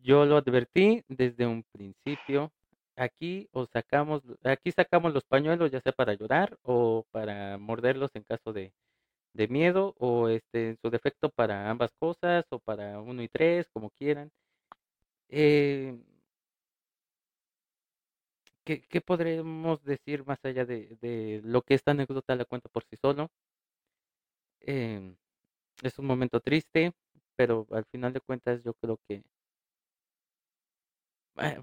Yo 0.00 0.24
lo 0.26 0.36
advertí 0.36 1.02
desde 1.08 1.44
un 1.44 1.64
principio. 1.72 2.52
Aquí 2.96 3.48
o 3.52 3.66
sacamos, 3.66 4.22
aquí 4.44 4.70
sacamos 4.72 5.12
los 5.12 5.24
pañuelos 5.24 5.70
ya 5.70 5.80
sea 5.80 5.92
para 5.92 6.14
llorar 6.14 6.58
o 6.62 7.04
para 7.10 7.58
morderlos 7.58 8.10
en 8.14 8.22
caso 8.24 8.52
de, 8.52 8.72
miedo 9.48 9.94
o 9.98 10.28
este 10.28 10.70
en 10.70 10.78
su 10.80 10.90
defecto 10.90 11.28
para 11.30 11.70
ambas 11.70 11.92
cosas 11.98 12.44
o 12.50 12.58
para 12.60 13.00
uno 13.00 13.22
y 13.22 13.28
tres, 13.28 13.68
como 13.72 13.90
quieran. 13.90 14.30
Eh, 15.28 15.98
¿qué, 18.64 18.82
¿qué, 18.82 19.00
podremos 19.00 19.82
decir 19.84 20.24
más 20.26 20.38
allá 20.44 20.64
de, 20.64 21.40
lo 21.44 21.62
que 21.62 21.74
esta 21.74 21.92
anécdota 21.92 22.36
la 22.36 22.44
cuenta 22.44 22.68
por 22.68 22.84
sí 22.84 22.96
solo? 22.96 23.30
Eh, 24.60 25.14
es 25.82 25.98
un 25.98 26.06
momento 26.06 26.40
triste, 26.40 26.92
pero 27.36 27.66
al 27.70 27.84
final 27.86 28.12
de 28.12 28.20
cuentas 28.20 28.62
yo 28.64 28.74
creo 28.74 28.98
que, 29.08 29.22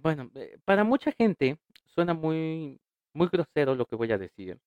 bueno, 0.02 0.32
eh, 0.36 0.58
para 0.66 0.84
mucha 0.84 1.12
gente 1.12 1.58
suena 1.86 2.14
muy, 2.14 2.80
muy 3.14 3.28
grosero 3.28 3.76
lo 3.76 3.86
que 3.86 3.96
voy 3.96 4.12
a 4.12 4.18
decir, 4.18 4.60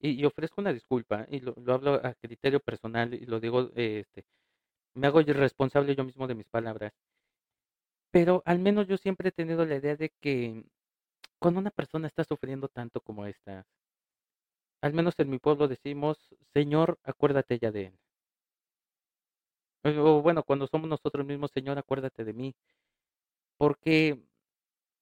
y, 0.00 0.24
ofrezco 0.24 0.60
una 0.60 0.72
disculpa 0.72 1.26
y 1.30 1.40
lo, 1.40 1.54
hablo 1.68 1.94
a 1.94 2.14
criterio 2.14 2.60
personal 2.60 3.14
y 3.14 3.26
lo 3.26 3.40
digo, 3.40 3.70
este, 3.74 4.24
me 4.94 5.06
hago 5.08 5.20
responsable 5.22 5.96
yo 5.96 6.04
mismo 6.04 6.26
de 6.26 6.34
mis 6.34 6.48
palabras. 6.48 6.92
Pero 8.10 8.42
al 8.46 8.58
menos 8.58 8.86
yo 8.86 8.96
siempre 8.96 9.28
he 9.30 9.32
tenido 9.32 9.64
la 9.66 9.76
idea 9.76 9.96
de 9.96 10.10
que 10.20 10.64
cuando 11.38 11.60
una 11.60 11.70
persona 11.70 12.08
está 12.08 12.24
sufriendo 12.24 12.68
tanto 12.68 13.00
como 13.00 13.26
esta, 13.26 13.66
al 14.80 14.92
menos 14.92 15.14
en 15.18 15.30
mi 15.30 15.38
pueblo 15.38 15.68
decimos, 15.68 16.18
Señor, 16.52 16.98
acuérdate 17.04 17.58
ya 17.58 17.70
de 17.72 17.86
él. 17.86 17.98
O 19.98 20.22
bueno, 20.22 20.42
cuando 20.42 20.66
somos 20.66 20.88
nosotros 20.88 21.24
mismos, 21.26 21.50
Señor, 21.52 21.78
acuérdate 21.78 22.24
de 22.24 22.32
mí. 22.32 22.54
Porque 23.56 24.18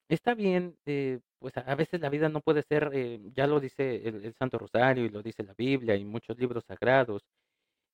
está 0.09 0.35
bien, 0.35 0.77
eh, 0.87 1.21
pues 1.38 1.57
a 1.57 1.75
veces 1.75 2.01
la 2.01 2.09
vida 2.11 2.29
no 2.29 2.40
puede 2.40 2.62
ser, 2.62 2.90
eh, 2.95 3.21
ya 3.35 3.47
lo 3.47 3.61
dice 3.61 4.07
el, 4.09 4.35
Santo 4.35 4.59
Rosario 4.59 5.05
y 5.05 5.09
lo 5.11 5.23
dice 5.23 5.42
la 5.45 5.55
Biblia 5.55 5.97
y 5.97 6.05
muchos 6.05 6.38
libros 6.38 6.64
sagrados. 6.66 7.23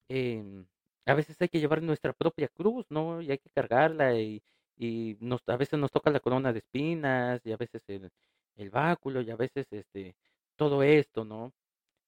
Em, 0.08 0.66
a 1.06 1.14
veces 1.14 1.36
hay 1.40 1.48
que 1.48 1.60
llevar 1.60 1.82
nuestra 1.82 2.12
propia 2.12 2.48
cruz, 2.48 2.86
¿no? 2.90 3.20
Y 3.22 3.30
hay 3.30 3.38
que 3.38 3.50
cargarla 3.50 4.14
y, 4.18 4.42
y 4.76 5.16
nos, 5.20 5.42
a 5.48 5.56
veces 5.56 5.78
nos 5.78 5.90
toca 5.92 6.10
la 6.10 6.20
corona 6.20 6.52
de 6.52 6.60
espinas 6.60 7.40
y 7.44 7.52
a 7.52 7.56
veces 7.56 7.82
el, 7.88 8.10
el 8.56 8.70
báculo 8.70 9.20
y 9.22 9.30
a 9.30 9.36
veces 9.36 9.66
este 9.70 10.16
todo 10.56 10.82
esto, 10.82 11.24
¿no? 11.24 11.52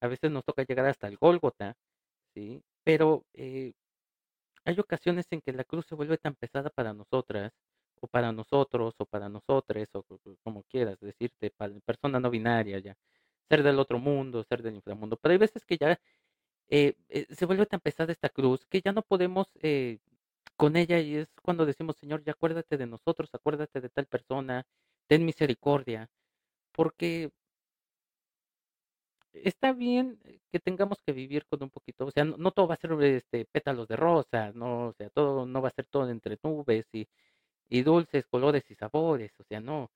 A 0.00 0.08
veces 0.08 0.30
nos 0.30 0.44
toca 0.44 0.64
llegar 0.64 0.86
hasta 0.86 1.08
el 1.08 1.16
Gólgota, 1.18 1.76
¿sí? 2.34 2.62
Pero 2.84 3.24
eh, 3.34 3.72
hay 4.64 4.78
ocasiones 4.80 5.26
en 5.30 5.40
que 5.40 5.52
la 5.52 5.64
cruz 5.64 5.86
se 5.86 5.94
vuelve 5.94 6.18
tan 6.18 6.34
pesada 6.34 6.70
para 6.70 6.92
nosotras 6.94 7.52
o 8.00 8.06
para 8.08 8.32
nosotros, 8.32 8.94
o 8.98 9.06
para 9.06 9.28
nosotros, 9.28 9.88
o 9.94 10.04
como 10.42 10.62
quieras 10.64 10.98
decirte, 11.00 11.52
persona 11.84 12.20
no 12.20 12.30
binaria 12.30 12.78
ya, 12.78 12.96
ser 13.48 13.62
del 13.62 13.78
otro 13.78 13.98
mundo, 13.98 14.44
ser 14.44 14.62
del 14.62 14.76
inframundo. 14.76 15.16
Pero 15.16 15.32
hay 15.32 15.38
veces 15.38 15.64
que 15.64 15.76
ya 15.78 15.98
eh, 16.68 16.94
eh, 17.08 17.26
se 17.34 17.46
vuelve 17.46 17.66
tan 17.66 17.80
pesada 17.80 18.12
esta 18.12 18.28
cruz 18.30 18.64
que 18.66 18.80
ya 18.82 18.92
no 18.92 19.02
podemos 19.02 19.48
eh, 19.62 19.98
con 20.56 20.76
ella 20.76 21.00
y 21.00 21.16
es 21.16 21.28
cuando 21.42 21.66
decimos, 21.66 21.96
Señor, 21.96 22.24
ya 22.24 22.32
acuérdate 22.32 22.76
de 22.78 22.86
nosotros, 22.86 23.30
acuérdate 23.34 23.80
de 23.80 23.90
tal 23.90 24.06
persona, 24.06 24.66
ten 25.08 25.24
misericordia, 25.24 26.08
porque 26.72 27.30
está 29.32 29.72
bien 29.72 30.18
que 30.50 30.60
tengamos 30.60 30.98
que 31.04 31.12
vivir 31.12 31.44
con 31.46 31.62
un 31.62 31.70
poquito, 31.70 32.06
o 32.06 32.10
sea, 32.10 32.24
no, 32.24 32.36
no, 32.36 32.52
todo 32.52 32.68
va 32.68 32.74
a 32.74 32.76
ser 32.78 32.92
este 33.02 33.44
pétalos 33.46 33.88
de 33.88 33.96
rosa, 33.96 34.52
no, 34.54 34.88
o 34.88 34.92
sea, 34.94 35.10
todo 35.10 35.46
no 35.46 35.60
va 35.62 35.68
a 35.68 35.72
ser 35.72 35.86
todo 35.86 36.08
entre 36.10 36.38
nubes 36.42 36.86
y 36.92 37.08
y 37.68 37.82
dulces, 37.82 38.26
colores 38.26 38.64
y 38.70 38.74
sabores, 38.74 39.32
o 39.40 39.44
sea, 39.44 39.60
no. 39.60 39.90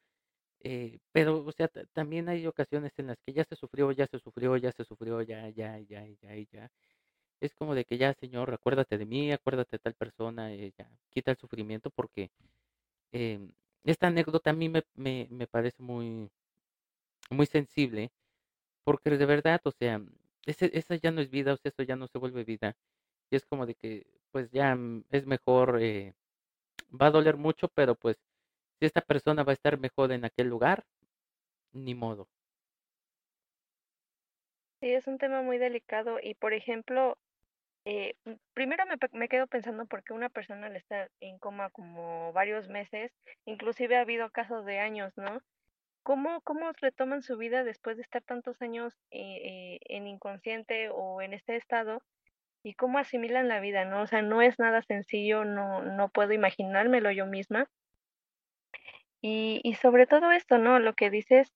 Eh, 0.61 0.98
pero, 1.12 1.44
o 1.44 1.52
sea, 1.52 1.68
también 1.92 2.28
hay 2.28 2.46
ocasiones 2.46 2.92
en 2.98 3.09
las 3.09 3.18
que 3.26 3.33
ya 3.33 3.44
se 3.44 3.57
sufrió, 3.57 3.92
ya 3.92 4.07
se 4.09 4.18
sufrió, 4.20 4.57
ya 4.57 4.72
se 4.72 4.85
sufrió, 4.85 5.22
ya, 5.22 5.48
ya, 5.50 5.78
ya, 5.81 6.07
ya, 6.22 6.37
ya. 6.52 6.70
Es 7.40 7.54
como 7.54 7.74
de 7.74 7.85
que 7.85 7.98
ya, 7.98 8.14
Señor, 8.14 8.52
acuérdate 8.54 8.98
de 8.98 9.07
mí, 9.07 9.33
acuérdate 9.33 9.72
de 9.76 9.81
tal 9.81 9.94
persona, 9.94 10.52
eh, 10.54 10.72
ya, 10.78 10.90
quita 11.11 11.33
el 11.33 11.38
sufrimiento 11.38 11.90
porque 11.90 12.31
eh, 13.12 13.40
esta 13.85 14.09
anécdota 14.09 14.50
a 14.50 14.54
mí 14.54 14.68
me, 14.68 14.85
me, 14.96 15.28
me 15.31 15.46
parece 15.46 15.83
muy, 15.83 16.31
muy 17.31 17.46
sensible 17.46 18.11
porque 18.85 19.11
de 19.11 19.26
verdad, 19.26 19.61
o 19.64 19.72
sea, 19.72 20.02
esa 20.46 20.96
ya 20.96 21.11
no 21.12 21.20
es 21.20 21.31
vida, 21.31 21.52
o 21.54 21.57
sea, 21.59 21.70
eso 21.70 21.83
ya 21.85 21.96
no 21.96 22.09
se 22.09 22.18
vuelve 22.18 22.44
vida. 22.44 22.76
Y 23.31 23.37
es 23.37 23.46
como 23.46 23.66
de 23.66 23.74
que, 23.76 24.07
pues 24.33 24.50
ya 24.52 24.74
mm, 24.76 25.04
es 25.11 25.26
mejor 25.26 25.78
eh, 25.83 26.14
va 26.91 27.07
a 27.07 27.11
doler 27.11 27.37
mucho, 27.37 27.69
pero 27.69 27.95
pues 27.95 28.17
si 28.79 28.87
esta 28.87 29.01
persona 29.01 29.43
va 29.43 29.53
a 29.53 29.55
estar 29.55 29.79
mejor 29.79 30.12
en 30.12 30.25
aquel 30.25 30.49
lugar, 30.49 30.85
ni 31.73 31.95
modo. 31.95 32.29
Sí, 34.81 34.93
es 34.93 35.07
un 35.07 35.19
tema 35.19 35.43
muy 35.43 35.59
delicado 35.59 36.19
y 36.23 36.35
por 36.35 36.53
ejemplo, 36.53 37.19
eh, 37.85 38.14
primero 38.55 38.85
me, 38.87 38.97
me 39.19 39.29
quedo 39.29 39.47
pensando 39.47 39.87
por 39.87 40.05
qué 40.05 40.12
una 40.12 40.29
persona 40.29 40.69
al 40.69 40.77
estar 40.77 41.11
en 41.21 41.38
coma 41.38 41.71
como 41.71 42.33
varios 42.33 42.69
meses, 42.69 43.12
inclusive 43.45 43.97
ha 43.97 44.03
habido 44.03 44.31
casos 44.31 44.64
de 44.64 44.79
años, 44.79 45.12
¿no? 45.17 45.41
¿Cómo, 46.05 46.41
cómo 46.43 46.73
retoman 46.81 47.23
su 47.23 47.37
vida 47.37 47.64
después 47.64 47.97
de 47.97 48.03
estar 48.03 48.23
tantos 48.23 48.62
años 48.62 48.95
eh, 49.11 49.21
eh, 49.21 49.81
en 49.88 50.07
inconsciente 50.07 50.88
o 50.91 51.21
en 51.21 51.35
este 51.35 51.57
estado? 51.57 52.03
¿Y 52.62 52.75
cómo 52.75 52.99
asimilan 52.99 53.49
la 53.49 53.61
vida, 53.61 53.85
no? 53.85 54.03
O 54.03 54.07
sea, 54.07 54.23
no 54.23 54.42
es 54.42 54.59
nada 54.59 54.83
sencillo, 54.83 55.44
no, 55.44 55.83
no 55.83 56.09
puedo 56.09 56.33
imaginármelo 56.33 57.11
yo 57.11 57.27
misma. 57.27 57.68
Y, 59.21 59.61
y 59.64 59.75
sobre 59.75 60.07
todo 60.07 60.31
esto, 60.33 60.59
¿no? 60.59 60.79
Lo 60.79 60.94
que 60.94 61.11
dices, 61.11 61.53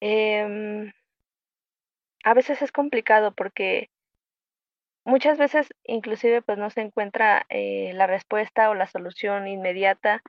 em, 0.00 0.92
a 2.24 2.34
veces 2.34 2.62
es 2.62 2.72
complicado 2.72 3.32
porque 3.34 3.90
muchas 5.04 5.38
veces 5.38 5.68
inclusive 5.84 6.42
pues 6.42 6.58
no 6.58 6.70
se 6.70 6.82
encuentra 6.82 7.46
eh, 7.48 7.92
la 7.94 8.06
respuesta 8.06 8.70
o 8.70 8.74
la 8.74 8.86
solución 8.86 9.48
inmediata 9.48 10.22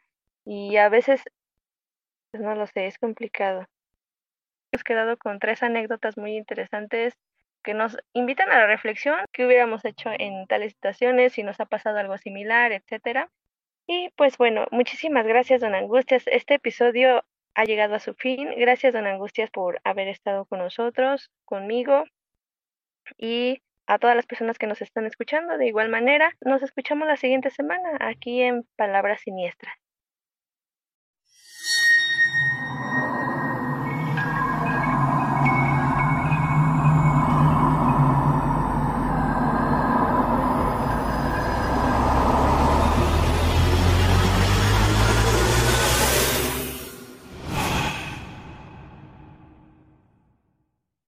y 0.46 0.78
a 0.78 0.90
veces, 0.90 1.24
pues 2.32 2.44
no 2.44 2.56
lo 2.56 2.68
sé, 2.68 2.88
es 2.88 2.98
complicado. 2.98 3.68
Hemos 4.72 4.84
quedado 4.84 5.18
con 5.18 5.40
tres 5.40 5.64
anécdotas 5.64 6.18
muy 6.18 6.38
interesantes 6.38 7.16
que 7.64 7.74
nos 7.74 7.98
invitan 8.14 8.50
a 8.52 8.60
la 8.60 8.68
reflexión, 8.68 9.18
qué 9.32 9.46
hubiéramos 9.46 9.86
hecho 9.86 10.10
en 10.18 10.48
tales 10.48 10.74
situaciones, 10.74 11.34
si 11.34 11.44
nos 11.44 11.60
ha 11.60 11.66
pasado 11.66 11.98
algo 12.00 12.18
similar, 12.18 12.72
etcétera. 12.72 13.30
Y 13.88 14.10
pues 14.16 14.38
bueno, 14.38 14.68
muchísimas 14.72 15.26
gracias, 15.28 15.62
don 15.62 15.76
Angustias. 15.76 16.24
Este 16.28 16.56
episodio 16.56 17.24
ha 17.56 17.66
llegado 17.66 17.96
a 17.96 18.00
su 18.00 18.14
fin. 18.14 18.50
Gracias, 18.58 18.94
don 18.94 19.08
Angustias, 19.08 19.50
por 19.52 19.82
haber 19.84 20.08
estado 20.08 20.46
con 20.46 20.60
nosotros, 20.60 21.30
conmigo. 21.46 22.06
Y 23.18 23.62
a 23.88 24.00
todas 24.00 24.16
las 24.16 24.26
personas 24.26 24.58
que 24.58 24.68
nos 24.68 24.82
están 24.82 25.06
escuchando. 25.06 25.58
De 25.58 25.68
igual 25.68 25.90
manera, 25.90 26.32
nos 26.42 26.64
escuchamos 26.64 27.08
la 27.08 27.18
siguiente 27.18 27.50
semana 27.50 27.98
aquí 28.00 28.42
en 28.42 28.64
Palabras 28.78 29.22
Siniestras. 29.22 29.81